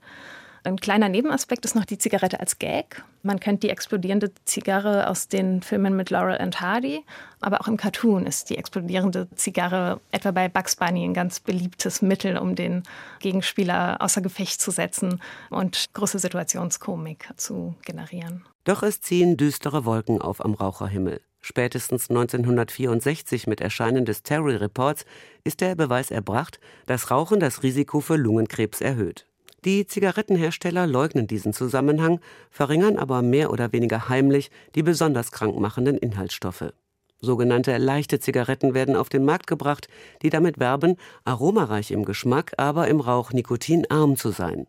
Ein 0.64 0.78
kleiner 0.78 1.10
Nebenaspekt 1.10 1.66
ist 1.66 1.76
noch 1.76 1.86
die 1.86 1.98
Zigarette 1.98 2.40
als 2.40 2.60
Gag. 2.60 3.04
Man 3.24 3.40
kennt 3.40 3.64
die 3.64 3.70
explodierende 3.72 4.32
Zigarre 4.46 5.10
aus 5.10 5.28
den 5.28 5.64
Filmen 5.64 5.96
mit 5.96 6.12
Laurel 6.12 6.38
and 6.38 6.62
Hardy, 6.62 7.04
aber 7.40 7.62
auch 7.62 7.68
im 7.68 7.78
Cartoon 7.78 8.28
ist 8.28 8.52
die 8.52 8.58
explodierende 8.58 9.28
Zigarre 9.36 10.00
etwa 10.12 10.30
bei 10.30 10.50
Bugs 10.50 10.76
Bunny 10.76 11.04
ein 11.04 11.16
ganz 11.16 11.40
beliebtes 11.40 12.04
Mittel, 12.04 12.38
um 12.38 12.56
den 12.56 12.84
Gegenspieler 13.20 13.98
außer 14.02 14.22
Gefecht 14.22 14.62
zu 14.62 14.70
setzen 14.70 15.20
und 15.50 15.90
große 15.94 16.20
Situationskomik 16.20 17.30
zu 17.38 17.74
generieren. 17.84 18.46
Doch 18.64 18.84
es 18.84 19.02
ziehen 19.02 19.38
düstere 19.38 19.86
Wolken 19.86 20.22
auf 20.22 20.46
am 20.46 20.54
Raucherhimmel. 20.54 21.22
Spätestens 21.42 22.10
1964 22.10 23.48
mit 23.48 23.62
Erscheinen 23.62 24.06
des 24.06 24.22
Terry 24.22 24.56
Reports 24.56 25.06
ist 25.44 25.62
der 25.62 25.76
Beweis 25.76 26.12
erbracht, 26.12 26.60
dass 26.86 27.10
Rauchen 27.10 27.40
das 27.40 27.64
Risiko 27.64 28.00
für 28.00 28.16
Lungenkrebs 28.16 28.80
erhöht. 28.80 29.26
Die 29.66 29.86
Zigarettenhersteller 29.86 30.88
leugnen 30.88 31.28
diesen 31.28 31.54
Zusammenhang, 31.54 32.20
verringern 32.50 32.98
aber 32.98 33.22
mehr 33.22 33.52
oder 33.52 33.72
weniger 33.74 34.10
heimlich 34.10 34.50
die 34.76 34.84
besonders 34.84 35.32
krankmachenden 35.32 35.98
Inhaltsstoffe. 35.98 36.74
Sogenannte 37.20 37.78
leichte 37.78 38.20
Zigaretten 38.20 38.74
werden 38.74 38.96
auf 38.96 39.10
den 39.10 39.24
Markt 39.24 39.46
gebracht, 39.46 39.88
die 40.24 40.32
damit 40.32 40.60
werben, 40.60 40.96
aromareich 41.24 41.92
im 41.92 42.06
Geschmack, 42.06 42.54
aber 42.58 42.88
im 42.88 43.00
Rauch 43.00 43.32
nikotinarm 43.32 44.16
zu 44.16 44.32
sein. 44.32 44.66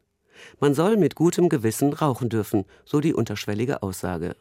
Man 0.61 0.75
soll 0.75 0.99
mit 0.99 1.15
gutem 1.15 1.49
Gewissen 1.49 1.95
rauchen 1.95 2.29
dürfen, 2.29 2.65
so 2.85 3.01
die 3.01 3.15
unterschwellige 3.15 3.83
Aussage. 3.83 4.37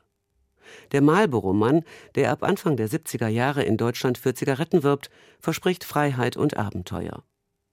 Der 0.91 1.01
Marlboro-Mann, 1.01 1.84
der 2.15 2.31
ab 2.31 2.43
Anfang 2.43 2.77
der 2.77 2.89
70er 2.89 3.27
Jahre 3.27 3.63
in 3.63 3.77
Deutschland 3.77 4.17
für 4.17 4.34
Zigaretten 4.34 4.84
wirbt, 4.84 5.10
verspricht 5.39 5.84
Freiheit 5.84 6.38
und 6.38 6.57
Abenteuer. 6.57 7.23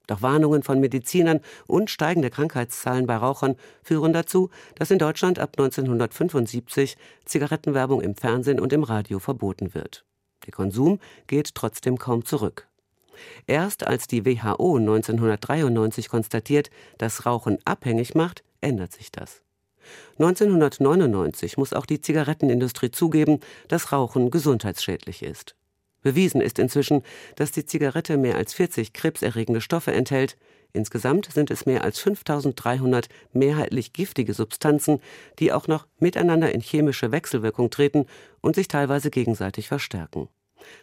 Doch 0.09 0.23
Warnungen 0.23 0.63
von 0.63 0.79
Medizinern 0.79 1.39
und 1.67 1.91
steigende 1.91 2.31
Krankheitszahlen 2.31 3.05
bei 3.05 3.15
Rauchern 3.15 3.55
führen 3.83 4.11
dazu, 4.11 4.49
dass 4.73 4.89
in 4.89 4.97
Deutschland 4.97 5.37
ab 5.37 5.51
1975 5.57 6.97
Zigarettenwerbung 7.25 8.01
im 8.01 8.15
Fernsehen 8.15 8.59
und 8.59 8.73
im 8.73 8.83
Radio 8.83 9.19
verboten 9.19 9.75
wird. 9.75 10.05
Der 10.47 10.53
Konsum 10.53 10.99
geht 11.27 11.53
trotzdem 11.53 11.99
kaum 11.99 12.25
zurück. 12.25 12.67
Erst 13.45 13.85
als 13.85 14.07
die 14.07 14.25
WHO 14.25 14.77
1993 14.77 16.09
konstatiert, 16.09 16.71
dass 16.97 17.27
Rauchen 17.27 17.59
abhängig 17.65 18.15
macht, 18.15 18.43
ändert 18.61 18.93
sich 18.93 19.11
das. 19.11 19.43
1999 20.19 21.57
muss 21.57 21.73
auch 21.73 21.85
die 21.85 22.01
Zigarettenindustrie 22.01 22.91
zugeben, 22.91 23.39
dass 23.67 23.91
Rauchen 23.91 24.31
gesundheitsschädlich 24.31 25.23
ist. 25.23 25.55
Bewiesen 26.01 26.41
ist 26.41 26.59
inzwischen, 26.59 27.03
dass 27.35 27.51
die 27.51 27.65
Zigarette 27.65 28.17
mehr 28.17 28.35
als 28.35 28.53
40 28.53 28.93
krebserregende 28.93 29.61
Stoffe 29.61 29.91
enthält. 29.91 30.37
Insgesamt 30.71 31.31
sind 31.31 31.51
es 31.51 31.65
mehr 31.65 31.83
als 31.83 31.99
5300 31.99 33.09
mehrheitlich 33.33 33.91
giftige 33.91 34.33
Substanzen, 34.33 35.01
die 35.39 35.51
auch 35.51 35.67
noch 35.67 35.87
miteinander 35.99 36.51
in 36.53 36.61
chemische 36.61 37.11
Wechselwirkung 37.11 37.69
treten 37.69 38.05
und 38.41 38.55
sich 38.55 38.67
teilweise 38.67 39.09
gegenseitig 39.09 39.67
verstärken. 39.67 40.29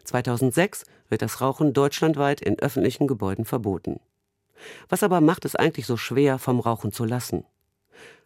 2006 0.04 0.84
wird 1.08 1.22
das 1.22 1.40
Rauchen 1.40 1.72
deutschlandweit 1.72 2.40
in 2.40 2.58
öffentlichen 2.58 3.06
Gebäuden 3.06 3.44
verboten. 3.44 4.00
Was 4.88 5.02
aber 5.02 5.20
macht 5.20 5.44
es 5.44 5.54
eigentlich 5.54 5.86
so 5.86 5.96
schwer, 5.96 6.38
vom 6.38 6.60
Rauchen 6.60 6.92
zu 6.92 7.04
lassen? 7.04 7.44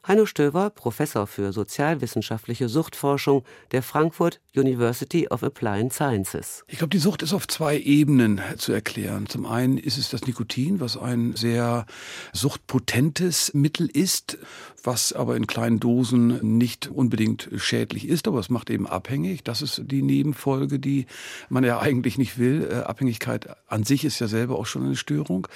Heino 0.08 0.24
Stöver, 0.24 0.70
Professor 0.70 1.26
für 1.26 1.52
sozialwissenschaftliche 1.52 2.70
Suchtforschung 2.70 3.44
der 3.70 3.82
Frankfurt 3.82 4.40
University 4.56 5.28
of 5.28 5.44
Applied 5.44 5.92
Sciences. 5.92 6.64
Ich 6.68 6.78
glaube, 6.78 6.90
die 6.90 6.98
Sucht 6.98 7.22
ist 7.22 7.34
auf 7.34 7.46
zwei 7.46 7.78
Ebenen 7.78 8.40
zu 8.56 8.72
erklären. 8.72 9.26
Zum 9.26 9.44
einen 9.44 9.76
ist 9.76 9.98
es 9.98 10.08
das 10.08 10.26
Nikotin, 10.26 10.80
was 10.80 10.96
ein 10.96 11.36
sehr 11.36 11.84
suchtpotentes 12.32 13.52
Mittel 13.52 13.88
ist, 13.88 14.38
was 14.82 15.12
aber 15.12 15.36
in 15.36 15.46
kleinen 15.46 15.80
Dosen 15.80 16.56
nicht 16.56 16.88
unbedingt 16.88 17.50
schädlich 17.56 18.08
ist, 18.08 18.26
aber 18.26 18.40
es 18.40 18.48
macht 18.48 18.70
eben 18.70 18.86
abhängig. 18.86 19.44
Das 19.44 19.60
ist 19.60 19.82
die 19.84 20.00
Nebenfolge, 20.00 20.78
die 20.78 21.04
man 21.50 21.62
ja 21.62 21.78
eigentlich 21.78 22.16
nicht 22.16 22.38
will. 22.38 22.66
Äh, 22.70 22.74
Abhängigkeit 22.76 23.48
an 23.68 23.84
sich 23.84 24.06
ist 24.06 24.18
ja 24.18 24.28
selber 24.28 24.58
auch 24.58 24.66
schon 24.66 24.84
eine 24.84 24.96
Störung. 24.96 25.46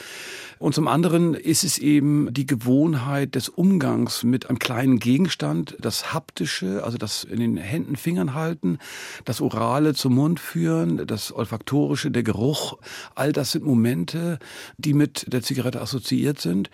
Und 0.58 0.74
zum 0.74 0.86
anderen 0.86 1.32
ist 1.32 1.64
es 1.64 1.78
eben 1.78 2.32
die 2.34 2.46
Gewohnheit 2.46 3.34
des 3.34 3.48
Umgangs 3.48 4.22
mit 4.22 4.33
mit 4.34 4.48
einem 4.48 4.58
kleinen 4.58 4.98
Gegenstand, 4.98 5.76
das 5.80 6.12
haptische, 6.12 6.82
also 6.82 6.98
das 6.98 7.22
in 7.22 7.38
den 7.38 7.56
Händen, 7.56 7.94
Fingern 7.94 8.34
halten, 8.34 8.78
das 9.24 9.40
orale 9.40 9.94
zum 9.94 10.16
Mund 10.16 10.40
führen, 10.40 11.06
das 11.06 11.30
olfaktorische, 11.32 12.10
der 12.10 12.24
Geruch, 12.24 12.76
all 13.14 13.32
das 13.32 13.52
sind 13.52 13.64
Momente, 13.64 14.40
die 14.76 14.92
mit 14.92 15.32
der 15.32 15.42
Zigarette 15.42 15.80
assoziiert 15.80 16.40
sind 16.40 16.68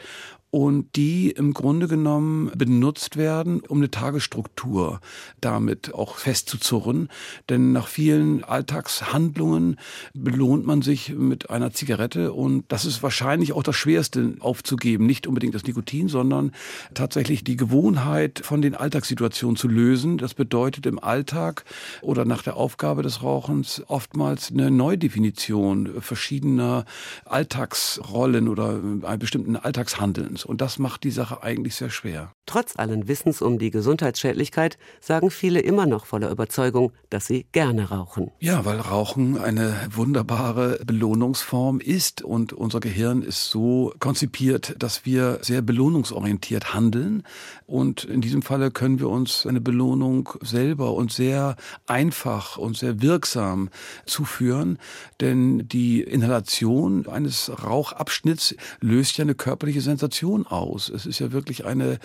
und 0.50 0.96
die 0.96 1.30
im 1.30 1.54
Grunde 1.54 1.86
genommen 1.86 2.50
benutzt 2.56 3.16
werden, 3.16 3.60
um 3.68 3.78
eine 3.78 3.90
Tagesstruktur 3.90 5.00
damit 5.40 5.94
auch 5.94 6.16
festzuzurren. 6.16 7.08
Denn 7.48 7.72
nach 7.72 7.86
vielen 7.86 8.42
Alltagshandlungen 8.42 9.76
belohnt 10.12 10.66
man 10.66 10.82
sich 10.82 11.10
mit 11.10 11.50
einer 11.50 11.72
Zigarette 11.72 12.32
und 12.32 12.64
das 12.68 12.84
ist 12.84 13.02
wahrscheinlich 13.02 13.52
auch 13.52 13.62
das 13.62 13.76
Schwerste 13.76 14.34
aufzugeben. 14.40 15.06
Nicht 15.06 15.26
unbedingt 15.26 15.54
das 15.54 15.64
Nikotin, 15.64 16.08
sondern 16.08 16.50
tatsächlich 16.94 17.44
die 17.44 17.56
Gewohnheit 17.56 18.40
von 18.44 18.60
den 18.60 18.74
Alltagssituationen 18.74 19.56
zu 19.56 19.68
lösen. 19.68 20.18
Das 20.18 20.34
bedeutet 20.34 20.86
im 20.86 20.98
Alltag 20.98 21.64
oder 22.02 22.24
nach 22.24 22.42
der 22.42 22.56
Aufgabe 22.56 23.02
des 23.02 23.22
Rauchens 23.22 23.82
oftmals 23.86 24.50
eine 24.50 24.70
Neudefinition 24.70 26.00
verschiedener 26.00 26.84
Alltagsrollen 27.24 28.48
oder 28.48 28.80
bestimmten 29.18 29.56
Alltagshandelns. 29.56 30.39
Lebens. 30.40 30.44
Und 30.44 30.60
das 30.60 30.78
macht 30.78 31.04
die 31.04 31.10
Sache 31.10 31.42
eigentlich 31.42 31.74
sehr 31.74 31.90
schwer. 31.90 32.32
Trotz 32.46 32.76
allen 32.76 33.06
Wissens 33.06 33.42
um 33.42 33.58
die 33.58 33.70
Gesundheitsschädlichkeit 33.70 34.78
sagen 35.00 35.30
viele 35.30 35.60
immer 35.60 35.86
noch 35.86 36.06
voller 36.06 36.30
Überzeugung, 36.30 36.92
dass 37.08 37.26
sie 37.26 37.46
gerne 37.52 37.90
rauchen. 37.90 38.30
Ja, 38.40 38.64
weil 38.64 38.80
Rauchen 38.80 39.38
eine 39.38 39.74
wunderbare 39.90 40.80
Belohnungsform 40.84 41.80
ist 41.80 42.22
und 42.22 42.52
unser 42.52 42.80
Gehirn 42.80 43.22
ist 43.22 43.50
so 43.50 43.92
konzipiert, 44.00 44.74
dass 44.78 45.06
wir 45.06 45.38
sehr 45.42 45.62
belohnungsorientiert 45.62 46.74
handeln. 46.74 47.22
Und 47.66 48.04
in 48.04 48.20
diesem 48.20 48.42
Falle 48.42 48.70
können 48.70 48.98
wir 48.98 49.08
uns 49.08 49.46
eine 49.46 49.60
Belohnung 49.60 50.30
selber 50.42 50.94
und 50.94 51.12
sehr 51.12 51.56
einfach 51.86 52.58
und 52.58 52.76
sehr 52.76 53.00
wirksam 53.00 53.70
zuführen, 54.06 54.78
denn 55.20 55.68
die 55.68 56.00
Inhalation 56.02 57.06
eines 57.06 57.50
Rauchabschnitts 57.62 58.56
löst 58.80 59.18
ja 59.18 59.22
eine 59.22 59.34
körperliche 59.36 59.80
Sensation 59.80 60.29
Meditation 60.30 60.46
aus. 60.46 60.88
Es 60.88 61.06
ist 61.06 61.18
ja 61.18 61.32
wirklich 61.32 61.64
eine 61.64 61.98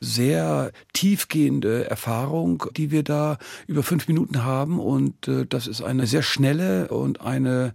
sehr 0.00 0.72
tiefgehende 0.92 1.88
Erfahrung, 1.88 2.64
die 2.76 2.90
wir 2.90 3.02
da 3.02 3.38
über 3.66 3.82
fünf 3.82 4.08
Minuten 4.08 4.44
haben. 4.44 4.78
Und 4.78 5.28
äh, 5.28 5.46
das 5.46 5.66
ist 5.66 5.82
eine 5.82 6.06
sehr 6.06 6.22
schnelle 6.22 6.88
und 6.88 7.20
eine 7.20 7.74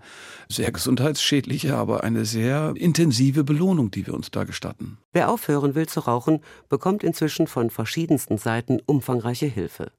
sehr 0.50 0.72
gesundheitsschädliche, 0.72 1.76
aber 1.76 2.04
eine 2.04 2.26
sehr 2.26 2.74
intensive 2.76 3.44
Belohnung, 3.44 3.92
die 3.92 4.06
wir 4.06 4.14
uns 4.14 4.32
da 4.32 4.44
gestatten. 4.44 4.98
Wer 5.14 5.30
aufhören 5.30 5.76
will 5.76 5.88
zu 5.88 6.02
rauchen, 6.02 6.42
bekommt 6.70 7.04
inzwischen 7.04 7.48
von 7.48 7.70
verschiedensten 7.70 8.38
Seiten 8.38 8.80
umfangreiche 8.86 9.48
Hilfe. 9.48 9.92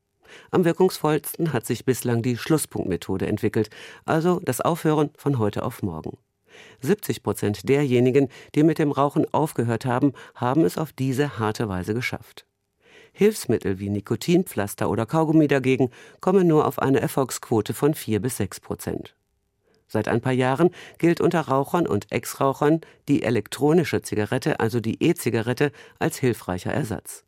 Am 0.51 0.65
wirkungsvollsten 0.65 1.53
hat 1.53 1.67
sich 1.67 1.85
bislang 1.85 2.21
die 2.21 2.37
Schlusspunktmethode 2.37 3.27
entwickelt, 3.27 3.71
also 4.05 4.41
das 4.45 4.61
Aufhören 4.61 5.11
von 5.17 5.39
heute 5.39 5.63
auf 5.63 5.83
morgen. 5.83 6.19
70 6.81 7.23
Prozent 7.23 7.69
derjenigen, 7.69 8.29
die 8.55 8.63
mit 8.63 8.79
dem 8.79 8.93
Rauchen 8.93 9.33
aufgehört 9.33 9.87
haben, 9.87 10.13
haben 10.35 10.65
es 10.65 10.79
auf 10.79 10.93
diese 10.93 11.39
harte 11.39 11.69
Weise 11.69 11.95
geschafft. 11.95 12.47
Hilfsmittel 13.13 13.79
wie 13.79 13.89
Nikotinpflaster 13.89 14.91
oder 14.91 15.07
Kaugummi 15.07 15.49
dagegen 15.49 15.91
kommen 16.21 16.47
nur 16.47 16.67
auf 16.67 16.79
eine 16.79 17.01
Erfolgsquote 17.01 17.73
von 17.73 17.95
4 17.95 18.21
bis 18.21 18.37
6 18.37 18.61
Prozent. 18.61 19.17
Seit 19.89 20.09
ein 20.09 20.21
paar 20.21 20.33
Jahren 20.33 20.71
gilt 20.99 21.21
unter 21.21 21.41
Rauchern 21.43 21.87
und 21.87 22.11
Ex-Rauchern 22.11 22.81
die 23.09 23.23
elektronische 23.23 24.03
Zigarette, 24.03 24.61
also 24.61 24.81
die 24.81 25.03
E-Zigarette, 25.03 25.73
als 25.99 26.19
hilfreicher 26.19 26.73
Ersatz. 26.73 27.25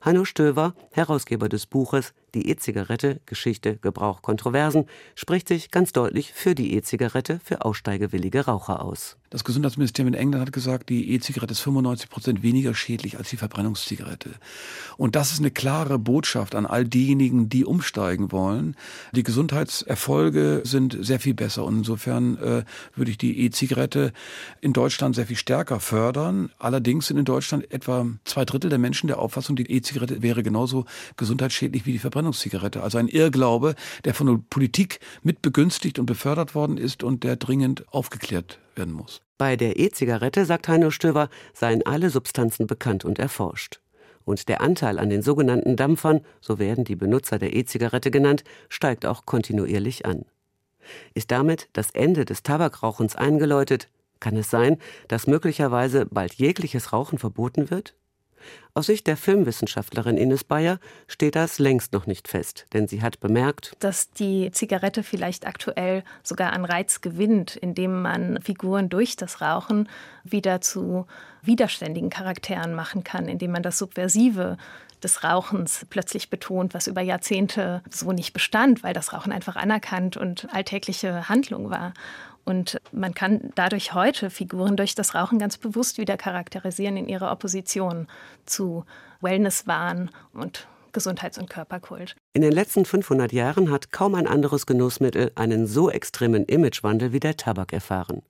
Hanno 0.00 0.24
Stöver, 0.24 0.74
Herausgeber 0.92 1.48
des 1.48 1.66
Buches 1.66 2.12
die 2.36 2.48
E-Zigarette, 2.50 3.20
Geschichte, 3.26 3.78
Gebrauch, 3.78 4.22
Kontroversen, 4.22 4.86
spricht 5.14 5.48
sich 5.48 5.70
ganz 5.70 5.92
deutlich 5.92 6.32
für 6.32 6.54
die 6.54 6.74
E-Zigarette 6.74 7.40
für 7.42 7.64
aussteigewillige 7.64 8.44
Raucher 8.44 8.84
aus. 8.84 9.16
Das 9.30 9.42
Gesundheitsministerium 9.42 10.14
in 10.14 10.20
England 10.20 10.46
hat 10.46 10.52
gesagt, 10.52 10.88
die 10.88 11.10
E-Zigarette 11.12 11.52
ist 11.52 11.60
95 11.60 12.08
Prozent 12.08 12.42
weniger 12.42 12.74
schädlich 12.74 13.18
als 13.18 13.30
die 13.30 13.36
Verbrennungszigarette. 13.36 14.30
Und 14.96 15.16
das 15.16 15.32
ist 15.32 15.40
eine 15.40 15.50
klare 15.50 15.98
Botschaft 15.98 16.54
an 16.54 16.64
all 16.64 16.84
diejenigen, 16.84 17.48
die 17.48 17.64
umsteigen 17.64 18.30
wollen. 18.30 18.76
Die 19.12 19.24
Gesundheitserfolge 19.24 20.62
sind 20.64 20.96
sehr 21.00 21.18
viel 21.18 21.34
besser. 21.34 21.64
Und 21.64 21.78
insofern 21.78 22.38
äh, 22.38 22.64
würde 22.94 23.10
ich 23.10 23.18
die 23.18 23.40
E-Zigarette 23.40 24.12
in 24.60 24.72
Deutschland 24.72 25.16
sehr 25.16 25.26
viel 25.26 25.36
stärker 25.36 25.80
fördern. 25.80 26.50
Allerdings 26.58 27.08
sind 27.08 27.18
in 27.18 27.24
Deutschland 27.24 27.72
etwa 27.72 28.06
zwei 28.24 28.44
Drittel 28.44 28.70
der 28.70 28.78
Menschen 28.78 29.08
der 29.08 29.18
Auffassung, 29.18 29.56
die 29.56 29.68
E-Zigarette 29.68 30.22
wäre 30.22 30.44
genauso 30.44 30.84
gesundheitsschädlich 31.16 31.84
wie 31.84 31.92
die 31.92 31.98
Verbrennungszigarette. 31.98 32.25
Also 32.82 32.98
ein 32.98 33.08
Irrglaube, 33.08 33.74
der 34.04 34.14
von 34.14 34.26
der 34.26 34.40
Politik 34.50 35.00
mit 35.22 35.42
begünstigt 35.42 35.98
und 35.98 36.06
befördert 36.06 36.54
worden 36.54 36.78
ist 36.78 37.02
und 37.02 37.24
der 37.24 37.36
dringend 37.36 37.84
aufgeklärt 37.92 38.58
werden 38.74 38.94
muss. 38.94 39.20
Bei 39.38 39.56
der 39.56 39.78
E-Zigarette, 39.78 40.46
sagt 40.46 40.68
Heino 40.68 40.90
Stöver, 40.90 41.28
seien 41.52 41.84
alle 41.84 42.10
Substanzen 42.10 42.66
bekannt 42.66 43.04
und 43.04 43.18
erforscht. 43.18 43.80
Und 44.24 44.48
der 44.48 44.60
Anteil 44.60 44.98
an 44.98 45.08
den 45.08 45.22
sogenannten 45.22 45.76
Dampfern, 45.76 46.20
so 46.40 46.58
werden 46.58 46.84
die 46.84 46.96
Benutzer 46.96 47.38
der 47.38 47.54
E-Zigarette 47.54 48.10
genannt, 48.10 48.44
steigt 48.68 49.06
auch 49.06 49.24
kontinuierlich 49.24 50.04
an. 50.04 50.24
Ist 51.14 51.30
damit 51.30 51.68
das 51.74 51.90
Ende 51.90 52.24
des 52.24 52.42
Tabakrauchens 52.42 53.14
eingeläutet? 53.14 53.88
Kann 54.18 54.36
es 54.36 54.50
sein, 54.50 54.78
dass 55.08 55.26
möglicherweise 55.26 56.06
bald 56.06 56.34
jegliches 56.34 56.92
Rauchen 56.92 57.18
verboten 57.18 57.70
wird? 57.70 57.94
Aus 58.74 58.86
Sicht 58.86 59.06
der 59.06 59.16
Filmwissenschaftlerin 59.16 60.18
Ines 60.18 60.44
Bayer 60.44 60.78
steht 61.08 61.34
das 61.34 61.58
längst 61.58 61.92
noch 61.92 62.06
nicht 62.06 62.28
fest, 62.28 62.66
denn 62.72 62.86
sie 62.86 63.02
hat 63.02 63.20
bemerkt, 63.20 63.72
dass 63.78 64.10
die 64.10 64.50
Zigarette 64.52 65.02
vielleicht 65.02 65.46
aktuell 65.46 66.04
sogar 66.22 66.52
an 66.52 66.64
Reiz 66.64 67.00
gewinnt, 67.00 67.56
indem 67.56 68.02
man 68.02 68.38
Figuren 68.42 68.88
durch 68.88 69.16
das 69.16 69.40
Rauchen 69.40 69.88
wieder 70.24 70.60
zu 70.60 71.06
widerständigen 71.42 72.10
Charakteren 72.10 72.74
machen 72.74 73.04
kann, 73.04 73.28
indem 73.28 73.52
man 73.52 73.62
das 73.62 73.78
Subversive 73.78 74.58
des 75.02 75.24
Rauchens 75.24 75.86
plötzlich 75.88 76.30
betont, 76.30 76.74
was 76.74 76.86
über 76.86 77.00
Jahrzehnte 77.00 77.82
so 77.90 78.12
nicht 78.12 78.32
bestand, 78.32 78.82
weil 78.82 78.94
das 78.94 79.12
Rauchen 79.12 79.32
einfach 79.32 79.56
anerkannt 79.56 80.16
und 80.16 80.48
alltägliche 80.52 81.28
Handlung 81.28 81.70
war. 81.70 81.92
Und 82.46 82.80
man 82.92 83.12
kann 83.12 83.50
dadurch 83.56 83.92
heute 83.92 84.30
Figuren 84.30 84.76
durch 84.76 84.94
das 84.94 85.16
Rauchen 85.16 85.40
ganz 85.40 85.58
bewusst 85.58 85.98
wieder 85.98 86.16
charakterisieren 86.16 86.96
in 86.96 87.08
ihrer 87.08 87.32
Opposition 87.32 88.06
zu 88.46 88.84
Wellnesswahn 89.20 90.10
und 90.32 90.68
Gesundheits- 90.92 91.38
und 91.38 91.50
Körperkult. 91.50 92.14
In 92.34 92.42
den 92.42 92.52
letzten 92.52 92.84
500 92.84 93.32
Jahren 93.32 93.72
hat 93.72 93.90
kaum 93.90 94.14
ein 94.14 94.28
anderes 94.28 94.64
Genussmittel 94.64 95.32
einen 95.34 95.66
so 95.66 95.90
extremen 95.90 96.44
Imagewandel 96.44 97.12
wie 97.12 97.18
der 97.18 97.36
Tabak 97.36 97.72
erfahren. 97.72 98.22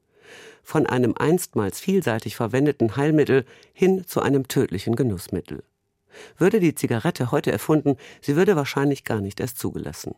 Von 0.62 0.87
einem 0.87 1.14
einstmals 1.16 1.79
vielseitig 1.79 2.37
verwendeten 2.37 2.96
Heilmittel 2.96 3.44
hin 3.74 4.05
zu 4.07 4.22
einem 4.22 4.48
tödlichen 4.48 4.96
Genussmittel. 4.96 5.62
Würde 6.38 6.59
die 6.59 6.74
Zigarette 6.74 7.31
heute 7.31 7.52
erfunden, 7.52 7.98
sie 8.22 8.35
würde 8.35 8.57
wahrscheinlich 8.57 9.05
gar 9.05 9.20
nicht 9.20 9.40
erst 9.40 9.59
zugelassen. 9.59 10.14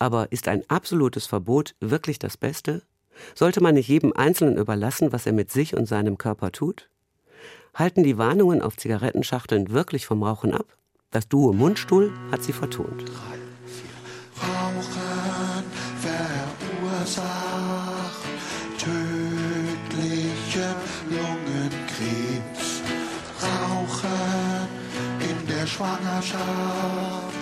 Aber 0.00 0.32
ist 0.32 0.48
ein 0.48 0.68
absolutes 0.68 1.26
Verbot 1.26 1.76
wirklich 1.80 2.18
das 2.18 2.36
Beste? 2.36 2.82
Sollte 3.34 3.60
man 3.60 3.74
nicht 3.74 3.88
jedem 3.88 4.12
Einzelnen 4.12 4.56
überlassen, 4.56 5.12
was 5.12 5.26
er 5.26 5.32
mit 5.32 5.50
sich 5.50 5.76
und 5.76 5.86
seinem 5.86 6.18
Körper 6.18 6.52
tut? 6.52 6.88
Halten 7.74 8.02
die 8.02 8.18
Warnungen 8.18 8.62
auf 8.62 8.76
Zigarettenschachteln 8.76 9.70
wirklich 9.70 10.06
vom 10.06 10.22
Rauchen 10.22 10.52
ab? 10.54 10.66
Das 11.10 11.28
Duo 11.28 11.52
Mundstuhl 11.52 12.12
hat 12.30 12.42
sie 12.42 12.52
vertont. 12.52 13.04
Rauchen 14.40 15.64
verursacht 17.00 18.24
tödlichen 18.78 20.74
Lungenkrebs. 21.10 22.82
Rauchen 23.42 24.68
in 25.20 25.46
der 25.46 25.66
Schwangerschaft 25.66 27.34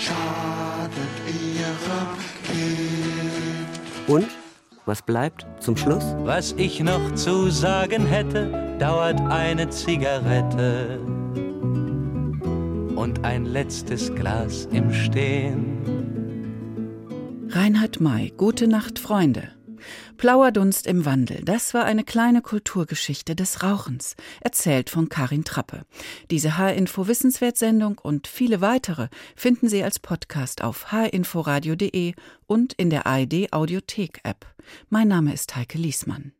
schadet 0.00 1.14
ihrem 1.26 2.08
Kind. 2.44 4.08
Und 4.08 4.43
was 4.86 5.02
bleibt 5.02 5.46
zum 5.60 5.76
Schluss? 5.76 6.04
Was 6.24 6.52
ich 6.52 6.80
noch 6.80 7.14
zu 7.14 7.50
sagen 7.50 8.06
hätte, 8.06 8.76
dauert 8.78 9.20
eine 9.20 9.68
Zigarette 9.70 11.00
und 12.96 13.24
ein 13.24 13.46
letztes 13.46 14.14
Glas 14.14 14.66
im 14.72 14.92
Stehen. 14.92 15.78
Reinhard 17.50 18.00
May, 18.00 18.32
Gute 18.36 18.66
Nacht, 18.66 18.98
Freunde. 18.98 19.48
Plauerdunst 20.16 20.86
im 20.86 21.04
Wandel, 21.04 21.42
das 21.44 21.74
war 21.74 21.84
eine 21.84 22.04
kleine 22.04 22.42
Kulturgeschichte 22.42 23.34
des 23.34 23.62
Rauchens, 23.62 24.16
erzählt 24.40 24.90
von 24.90 25.08
Karin 25.08 25.44
Trappe. 25.44 25.82
Diese 26.30 26.58
H-Info 26.58 27.06
Wissenswertsendung 27.06 27.98
und 27.98 28.26
viele 28.26 28.60
weitere 28.60 29.08
finden 29.36 29.68
Sie 29.68 29.82
als 29.82 29.98
Podcast 29.98 30.62
auf 30.62 30.92
hinforadio.de 30.92 32.14
und 32.46 32.72
in 32.74 32.90
der 32.90 33.06
ARD 33.06 33.52
Audiothek 33.52 34.20
App. 34.24 34.46
Mein 34.88 35.08
Name 35.08 35.32
ist 35.32 35.56
Heike 35.56 35.78
Liesmann. 35.78 36.32